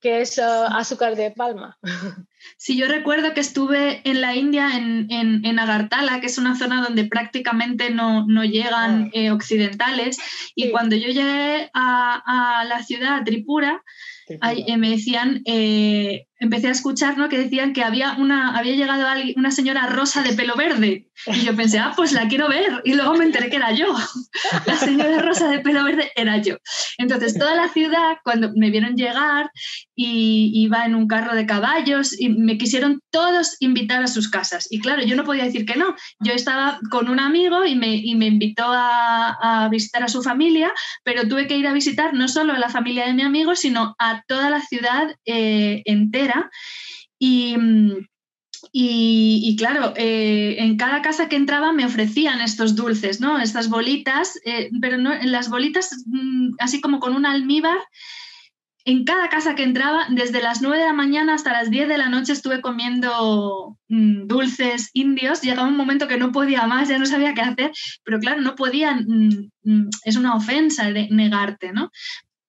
[0.00, 1.78] que es uh, azúcar de palma.
[2.56, 6.82] Sí, yo recuerdo que estuve en la India, en, en, Agartala, que es una zona
[6.82, 9.10] donde prácticamente no, llegan ah.
[9.12, 10.18] eh, occidentales,
[10.54, 13.82] y cuando yo llegué a, a la ciudad, Tripura,
[14.28, 17.28] eh, me decían, eh, empecé a escuchar ¿no?
[17.28, 21.08] que decían que había, una, había llegado una señora rosa de pelo verde.
[21.26, 22.82] Y yo pensé, ah, pues la quiero ver.
[22.84, 23.86] Y luego me enteré que era yo.
[24.66, 26.56] La señora rosa de pelo verde era yo.
[26.96, 29.50] Entonces, toda la ciudad, cuando me vieron llegar
[29.96, 34.66] y iba en un carro de caballos, y me quisieron todos invitar a sus casas.
[34.70, 35.94] Y claro, yo no podía decir que no.
[36.20, 40.72] Yo estaba con un amigo y me, y me invitó a, visitar a su familia,
[41.04, 43.94] pero tuve que ir a visitar no solo a la familia de mi amigo, sino
[43.98, 46.50] a toda la ciudad eh, entera.
[47.18, 47.56] Y,
[48.72, 53.38] y, y, claro, eh, en cada casa que entraba me ofrecían estos dulces, ¿no?
[53.38, 57.78] Estas bolitas, eh, pero no, las bolitas mm, así como con un almíbar.
[58.88, 61.98] En cada casa que entraba, desde las 9 de la mañana hasta las 10 de
[61.98, 65.42] la noche estuve comiendo mm, dulces indios.
[65.42, 67.70] Llegaba un momento que no podía más, ya no sabía qué hacer,
[68.02, 71.90] pero claro, no podía, mm, es una ofensa negarte, ¿no?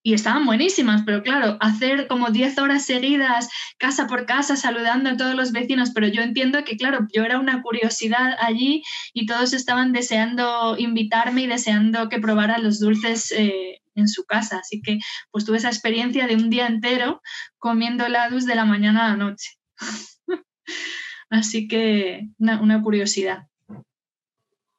[0.02, 5.18] y estaban buenísimas, pero claro, hacer como 10 horas seguidas, casa por casa, saludando a
[5.18, 8.82] todos los vecinos, pero yo entiendo que, claro, yo era una curiosidad allí
[9.14, 14.60] y todos estaban deseando invitarme y deseando que probara los dulces eh, en su casa.
[14.60, 15.00] Así que
[15.32, 17.22] pues tuve esa experiencia de un día entero
[17.58, 19.52] comiendo helados de la mañana a la noche.
[21.30, 23.50] Así que una curiosidad.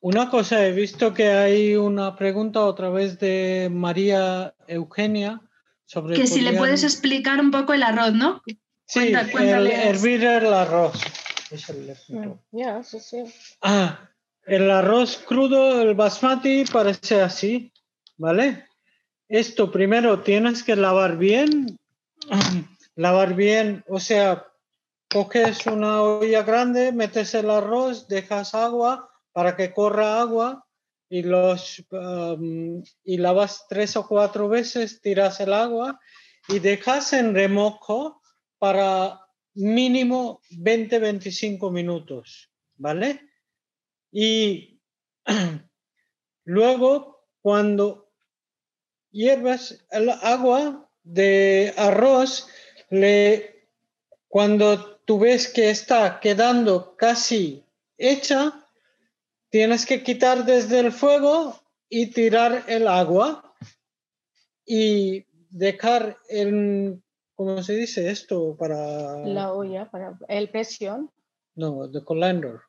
[0.03, 5.43] Una cosa, he visto que hay una pregunta otra vez de María Eugenia
[5.85, 6.17] sobre...
[6.17, 8.43] Que si le puedes explicar un poco el arroz, ¿no?
[8.87, 10.99] Sí, el, hervir el arroz.
[12.51, 13.25] Ya, sí, sí.
[13.61, 14.09] Ah,
[14.47, 17.73] el arroz crudo, el basmati, parece así,
[18.17, 18.67] ¿vale?
[19.31, 21.79] Esto primero tienes que lavar bien,
[22.97, 24.49] lavar bien, o sea,
[25.09, 30.67] coges una olla grande, metes el arroz, dejas agua, para que corra agua
[31.09, 36.01] y, los, um, y lavas tres o cuatro veces, tiras el agua
[36.49, 38.21] y dejas en remojo
[38.59, 39.21] para
[39.55, 43.31] mínimo 20-25 minutos, ¿vale?
[44.11, 44.81] Y
[46.45, 48.10] luego cuando
[49.11, 52.49] hiervas el agua de arroz,
[52.91, 53.67] le,
[54.29, 57.65] cuando tú ves que está quedando casi
[57.99, 58.67] hecha,
[59.49, 63.55] tienes que quitar desde el fuego y tirar el agua
[64.65, 67.03] y dejar en,
[67.35, 68.57] ¿cómo se dice esto?
[68.57, 69.19] Para...
[69.27, 71.11] La olla, para el presión.
[71.57, 72.61] No, the colander.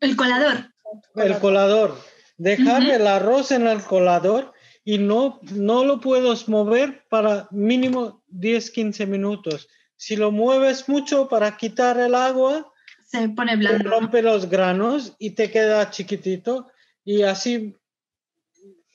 [0.00, 0.70] El colador.
[1.14, 1.96] El colador.
[2.36, 4.52] Dejar el arroz en el colador
[4.84, 9.68] y no, no lo puedes mover para mínimo 10-15 minutos.
[9.96, 12.72] Si lo mueves mucho para quitar el agua,
[13.06, 13.90] se pone blando.
[13.90, 16.68] rompe los granos y te queda chiquitito
[17.04, 17.76] y así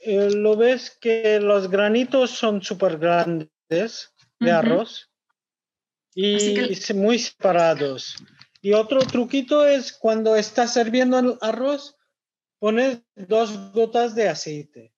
[0.02, 5.12] eh, lo ves que los granitos son súper grandes de arroz
[6.16, 8.16] y muy separados.
[8.62, 11.98] Y otro truquito es cuando estás sirviendo el arroz,
[12.58, 14.95] pones dos gotas de aceite.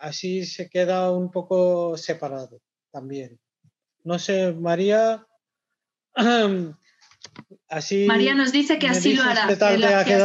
[0.00, 3.38] Así se queda un poco separado también.
[4.02, 5.26] No sé, María,
[8.08, 9.46] María nos dice que así lo hará.
[9.46, 10.18] Que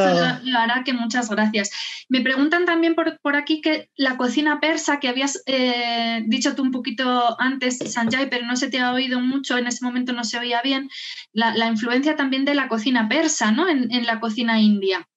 [0.43, 1.69] lo, hará, que muchas gracias.
[2.09, 6.71] Me preguntan también por, aquí que la cocina persa, que habías eh, dicho tú un
[6.71, 10.39] poquito antes, Sanjay, pero no se te ha oído mucho, en ese momento no se
[10.39, 10.89] oía bien,
[11.33, 13.69] la, influencia también de la cocina persa, ¿no?
[13.69, 15.07] En, la cocina india.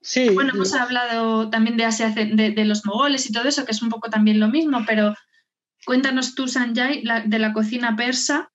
[0.00, 0.30] Sí.
[0.30, 3.88] Bueno, hemos hablado también de Asia, de, los mogoles y todo eso, que es un
[3.88, 5.14] poco también lo mismo, pero
[5.84, 8.50] cuéntanos tú, Sanjay, de la cocina persa.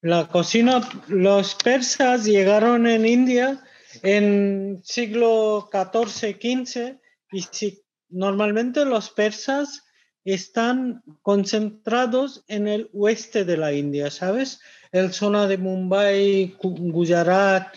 [0.00, 3.62] La cocina, los persas llegaron en India
[4.02, 6.98] en siglo XIV-XV
[7.32, 9.84] y si, normalmente los persas
[10.24, 14.60] están concentrados en el oeste de la India, ¿sabes?
[14.92, 17.76] El zona de Mumbai, Gujarat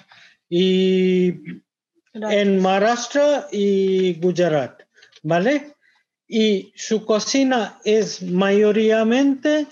[0.50, 1.34] y
[2.14, 4.82] en Maharashtra y Gujarat,
[5.24, 5.76] ¿vale?
[6.28, 9.68] Y su cocina es mayoritariamente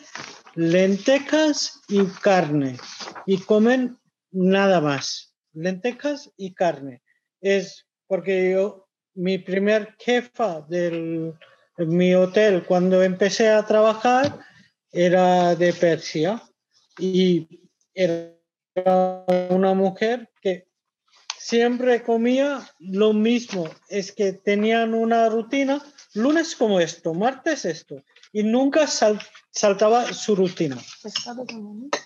[0.56, 2.78] lentejas y carne
[3.26, 3.98] y comen
[4.32, 7.02] nada más, lentejas y carne.
[7.42, 11.34] Es porque yo, mi primer jefa de
[11.78, 14.40] mi hotel cuando empecé a trabajar
[14.92, 16.42] era de Persia
[16.98, 17.48] y
[17.94, 18.36] era
[19.50, 20.69] una mujer que
[21.40, 25.82] siempre comía lo mismo, es que tenían una rutina,
[26.14, 30.78] lunes como esto, martes esto, y nunca saltaba su rutina.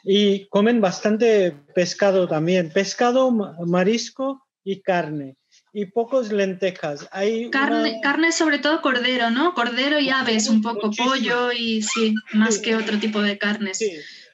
[0.04, 5.36] Y comen bastante pescado también, pescado, marisco y carne.
[5.76, 7.08] Y pocos lentejas.
[7.12, 9.56] Hay carne, carne sobre todo cordero, ¿no?
[9.56, 13.80] Cordero y aves, un poco pollo y sí, más que otro tipo de carnes.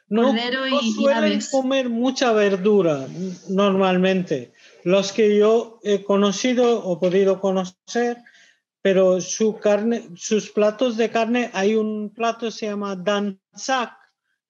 [0.10, 3.08] cordero y, suelen comer mucha verdura
[3.48, 4.52] normalmente.
[4.84, 8.18] Los que yo he conocido o podido conocer
[8.82, 13.94] pero su carne, sus platos de carne, hay un plato que se llama dansak,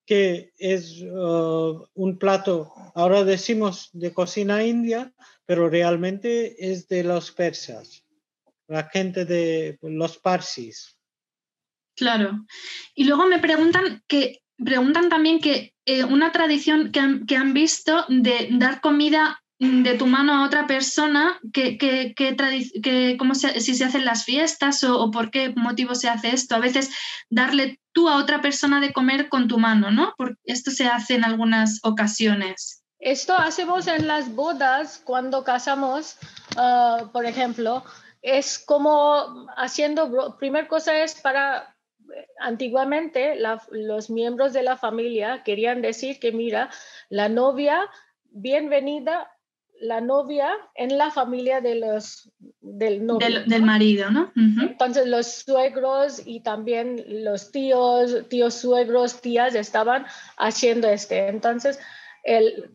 [0.05, 5.13] que es uh, un plato, ahora decimos de cocina india,
[5.45, 8.03] pero realmente es de los persas,
[8.67, 10.95] la gente de los parsis.
[11.95, 12.45] Claro.
[12.95, 17.53] Y luego me preguntan que preguntan también que eh, una tradición que han, que han,
[17.53, 23.75] visto de dar comida de tu mano a otra persona, que, que, que, cómo si
[23.75, 26.55] se hacen las fiestas o, por qué motivo se hace esto.
[26.55, 26.89] A veces
[27.29, 30.13] darle tú a otra persona de comer con tu mano, ¿no?
[30.17, 32.83] Porque esto se hace en algunas ocasiones.
[32.99, 36.17] Esto hacemos en las bodas cuando casamos,
[36.55, 37.83] ah, por ejemplo.
[38.21, 41.75] Es como haciendo, primer cosa es para
[42.39, 43.37] antiguamente
[43.71, 46.69] los miembros de la familia querían decir que mira,
[47.09, 47.89] la novia,
[48.31, 49.29] bienvenida
[49.79, 52.29] la novia en la familia de los,
[52.61, 53.43] del novio.
[53.45, 54.31] Del, marido, ¿no?
[54.35, 60.05] Entonces los suegros y también los tíos, tíos suegros, tías estaban
[60.37, 61.27] haciendo este.
[61.27, 61.79] Entonces
[62.23, 62.71] el,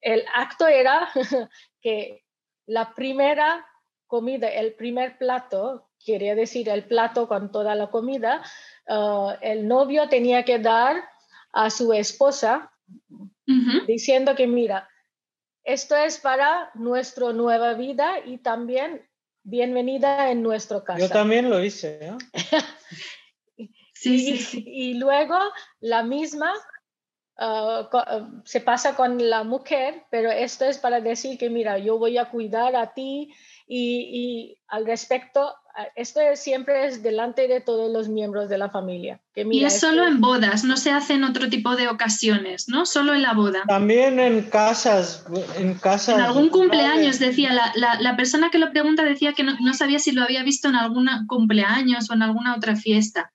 [0.00, 1.08] el acto era
[1.80, 2.24] que
[2.66, 3.64] la primera
[4.06, 8.42] comida, el primer plato quería decir el plato con toda la comida,
[8.88, 11.04] ah, el novio tenía que dar
[11.52, 12.72] a su esposa
[13.86, 14.88] diciendo que mira,
[15.66, 19.04] esto es para nuestra nueva vida y también
[19.42, 21.00] bienvenida en nuestro casa.
[21.00, 22.12] Yo también lo hice.
[23.92, 25.36] sí, sí, Y luego
[25.80, 26.52] la misma
[27.36, 31.98] ah, ah, se pasa con la mujer, pero esto es para decir que mira, yo
[31.98, 33.34] voy a cuidar a ti
[33.66, 35.54] y, y al respecto
[35.94, 39.20] esto siempre es delante de todos los miembros de la familia.
[39.34, 42.86] y es solo en bodas, no se hace en otro tipo de ocasiones, ¿no?
[42.86, 43.62] Solo en la boda.
[43.66, 45.26] También en casas,
[45.58, 46.16] en casas.
[46.16, 50.22] En algún cumpleaños, decía, la, persona que lo pregunta decía que no, sabía si lo
[50.22, 53.32] había visto en algún cumpleaños o en alguna otra fiesta.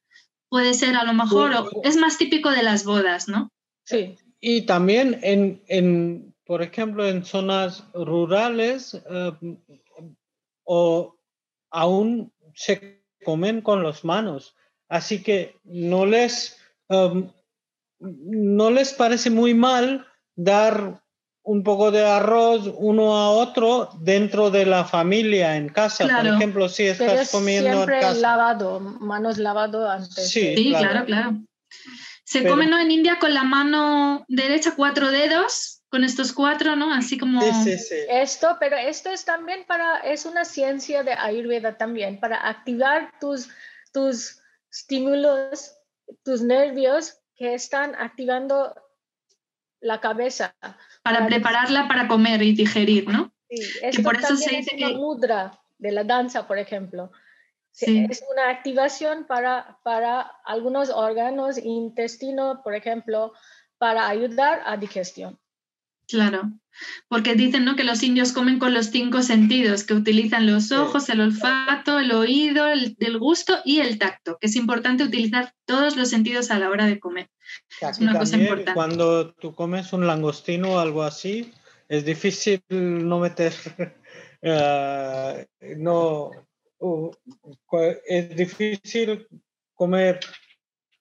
[0.49, 3.51] Puede ser a lo mejor, es más típico de las bodas, ¿no?
[3.85, 4.17] Sí.
[4.39, 9.31] Y también en, en por ejemplo, en zonas rurales eh,
[10.63, 11.17] o
[11.69, 14.55] aún se comen con las manos.
[14.89, 16.57] Así que no les,
[16.89, 17.31] um,
[17.99, 20.05] no les parece muy mal
[20.35, 21.01] dar
[21.43, 26.07] un poco de arroz uno a otro dentro de la familia en casa.
[26.07, 28.19] Por ejemplo, si estás comiendo siempre en casa.
[28.19, 30.29] lavado, manos lavado antes.
[30.29, 31.41] Sí, claro, claro.
[32.23, 32.79] Se come ¿no?
[32.79, 36.93] en India con la mano derecha cuatro dedos con estos cuatro, ¿no?
[36.93, 37.41] Así como...
[38.09, 43.49] Esto, pero esto es también para, es una ciencia de Ayurveda también, para activar tus,
[43.93, 44.39] tus
[44.71, 45.75] estímulos,
[46.23, 48.73] tus nervios que están activando
[49.81, 50.55] la cabeza.
[51.03, 53.33] Para, prepararla para comer y digerir, ¿no?
[53.49, 57.11] Sí, esto por eso se dice es una mudra de la danza, por ejemplo.
[57.73, 63.33] Es una activación para, para algunos órganos, intestino, por ejemplo,
[63.77, 65.40] para ayudar a digestión.
[66.11, 66.51] Claro,
[67.07, 67.75] porque dicen ¿no?
[67.75, 72.11] que los indios comen con los cinco sentidos, que utilizan los ojos, el olfato, el
[72.11, 76.69] oído, el, gusto y el tacto, que es importante utilizar todos los sentidos a la
[76.69, 77.29] hora de comer.
[77.79, 78.73] Es una cosa importante.
[78.73, 81.53] Cuando tú comes un langostino o algo así,
[81.87, 83.53] es difícil no meter,
[84.41, 85.47] eh,
[85.77, 86.31] no,
[88.07, 89.27] es difícil
[89.75, 90.19] comer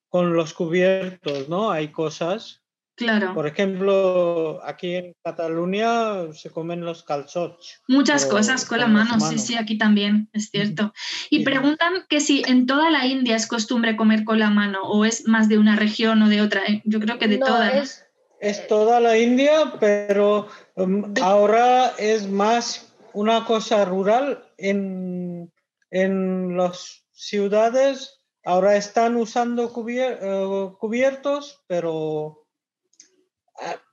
[0.08, 1.70] con los cubiertos, ¿no?
[1.70, 2.60] Hay cosas
[3.00, 3.32] Claro.
[3.32, 7.80] Por ejemplo, aquí en Cataluña se comen los calzots.
[7.88, 10.92] Muchas cosas con la mano, sí, sí, aquí también, es cierto.
[11.30, 15.06] Y preguntan que si en toda la India es costumbre comer con la mano o
[15.06, 16.60] es más de una región o de otra.
[16.66, 17.70] Eh, yo creo que de toda.
[17.70, 18.04] Es,
[18.38, 25.50] es toda la India, pero um, ahora es más una cosa rural en,
[25.90, 28.20] en las ciudades.
[28.44, 32.39] Ahora están usando eh, cubiertos, pero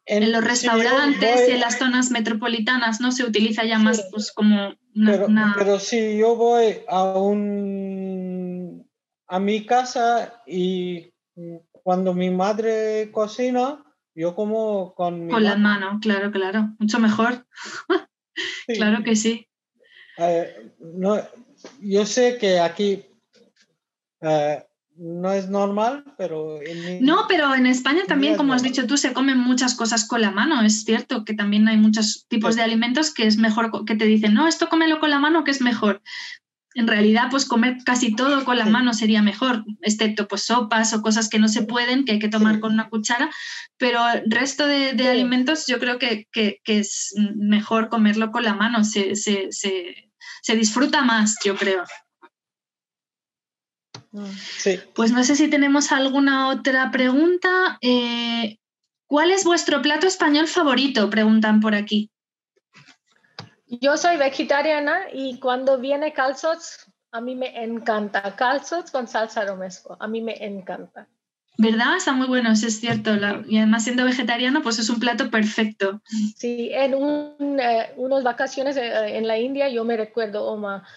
[0.06, 4.74] en, los restaurantes y en las zonas metropolitanas no se utiliza ya más pues, como
[4.96, 8.90] una, pero, si yo voy a un
[9.28, 11.12] a mi casa y
[11.84, 13.84] cuando mi madre cocina
[14.16, 16.70] yo como con con la mano claro claro.
[16.80, 17.46] Mucho mejor.
[18.68, 19.48] Claro que sí.
[20.18, 21.18] Eh, no,
[21.82, 23.06] yo sé que aquí
[24.22, 24.66] eh,
[24.98, 26.60] no es normal, pero...
[27.02, 30.32] No, pero en España también, como has dicho tú, se comen muchas cosas con la
[30.32, 30.62] mano.
[30.62, 34.34] Es cierto que también hay muchos tipos de alimentos que es mejor que te dicen,
[34.34, 36.02] no, esto cómelo con la mano que es mejor.
[36.74, 41.02] En realidad, pues comer casi todo con la mano sería mejor, excepto pues sopas o
[41.02, 43.32] cosas que no se pueden, que hay que tomar con una cuchara,
[43.78, 46.28] pero el resto de, alimentos yo creo que,
[46.66, 51.84] es mejor comerlo con la mano, se, se disfruta más, yo creo.
[54.96, 57.78] Pues no sé si tenemos alguna otra pregunta.
[57.82, 58.58] Eh,
[59.08, 61.10] ¿Cuál es vuestro plato español favorito?
[61.10, 62.12] Preguntan por aquí.
[63.68, 68.36] Yo soy vegetariana y cuando viene calzots, a mí me encanta.
[68.36, 71.08] Calzots con salsa romesco, a mí me encanta.
[71.58, 71.98] ¿Verdad?
[71.98, 73.12] Está muy bueno, eso es cierto.
[73.48, 76.02] y además siendo vegetariano, pues es un plato perfecto.
[76.36, 80.88] Sí, en eh, unas vacaciones eh, en la India yo me recuerdo, Oma,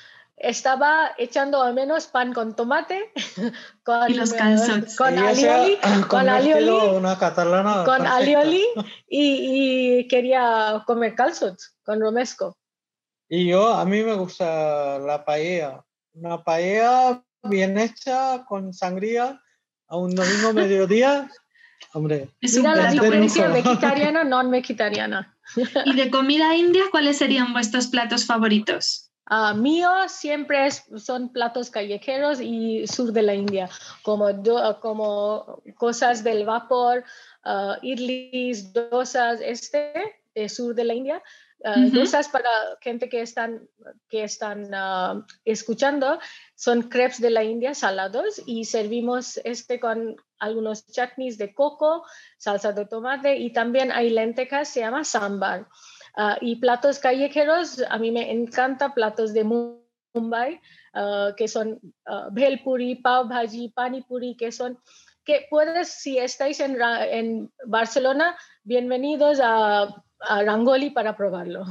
[0.41, 3.13] estaba echando al menos pan con tomate,
[3.85, 4.97] con, y los calzots.
[4.97, 8.65] con alioli, con alioli, una catalana con alioli
[9.09, 12.57] y, quería comer calzots con romesco.
[13.29, 15.85] Y yo, a mí me gusta la paella,
[16.15, 19.41] una paella bien hecha con sangría
[19.89, 21.31] a un domingo mediodía.
[21.93, 25.37] Hombre, es Mira la diferencia vegetariana, non vegetariana.
[25.85, 29.10] ¿Y de comida india cuáles serían vuestros platos favoritos?
[29.31, 33.71] Uh, mío siempre son platos callejeros y sur de la India,
[34.03, 34.27] como,
[34.81, 37.05] como cosas del vapor,
[37.45, 39.93] uh, idlis, dosas, este,
[40.35, 41.23] de sur de la India.
[41.63, 42.49] Uh, Dosas para
[42.81, 43.69] gente que están,
[44.09, 44.71] que están
[45.45, 46.19] escuchando
[46.55, 52.05] son crepes de la India salados y servimos este con algunos chutneys de coco,
[52.39, 55.69] salsa de tomate y también hay lentejas, se llama sambar.
[56.17, 60.61] Ah, y platos callejeros, a mí me encanta platos de Mumbai,
[60.95, 64.79] ah, que son uh, bhel puri, pav bhaji, pani puri, que son
[65.25, 66.77] que puedes, si estáis en,
[67.11, 71.65] en Barcelona, bienvenidos a, a, Rangoli para probarlo.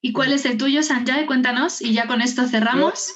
[0.00, 1.26] ¿Y cuál es el tuyo, Sanjay?
[1.26, 3.12] Cuéntanos y ya con esto cerramos.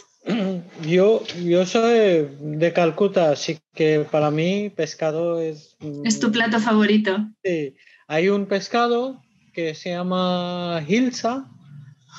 [0.82, 5.76] Yo, yo soy de Calcuta, así que para mí pescado es...
[6.05, 7.16] Es tu plato favorito.
[7.44, 7.76] Sí,
[8.09, 9.22] hay un pescado
[9.57, 11.51] que se llama Hilsa,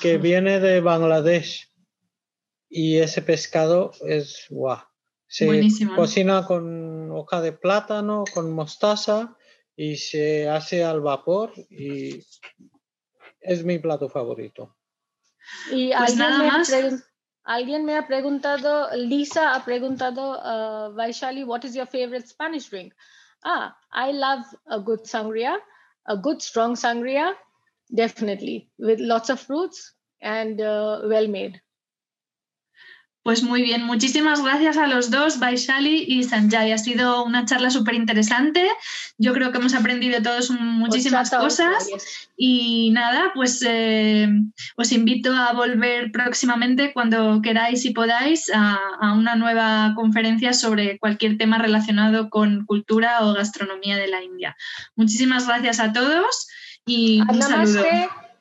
[0.02, 1.72] que viene de Bangladesh.
[2.68, 4.80] Y ese pescado es guau.
[5.28, 5.46] Se
[5.96, 9.38] cocina con hoja de plátano, con mostaza
[9.76, 12.26] y se hace al vapor y
[13.40, 14.76] es mi plato favorito.
[15.72, 16.74] Y pues nada más.
[17.44, 22.94] Alguien me ha preguntado, Lisa ha preguntado, uh, Vaishali, what is your favorite Spanish drink?
[23.46, 25.58] Ah, I love a good sangria.
[26.08, 27.36] A good strong sangria,
[27.94, 31.62] definitely, with lots of fruits and uh, well made.
[33.28, 36.72] Pues muy bien, muchísimas gracias a los dos, Vaishali y Sanjay.
[36.72, 38.66] Ha sido una charla súper interesante.
[39.18, 41.90] Yo creo que hemos aprendido todos muchísimas cosas.
[42.38, 44.30] Y nada, pues eh,
[44.78, 50.98] os invito a volver próximamente cuando queráis y podáis a, a, una nueva conferencia sobre
[50.98, 54.56] cualquier tema relacionado con cultura o gastronomía de la India.
[54.96, 56.48] Muchísimas gracias a todos
[56.86, 57.84] y un saludo.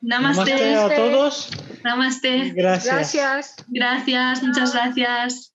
[0.07, 0.53] Namaste.
[0.53, 1.49] Namaste a todos.
[1.83, 2.53] Namaste.
[2.55, 3.55] Gracias.
[3.67, 5.53] Gracias, muchas gracias.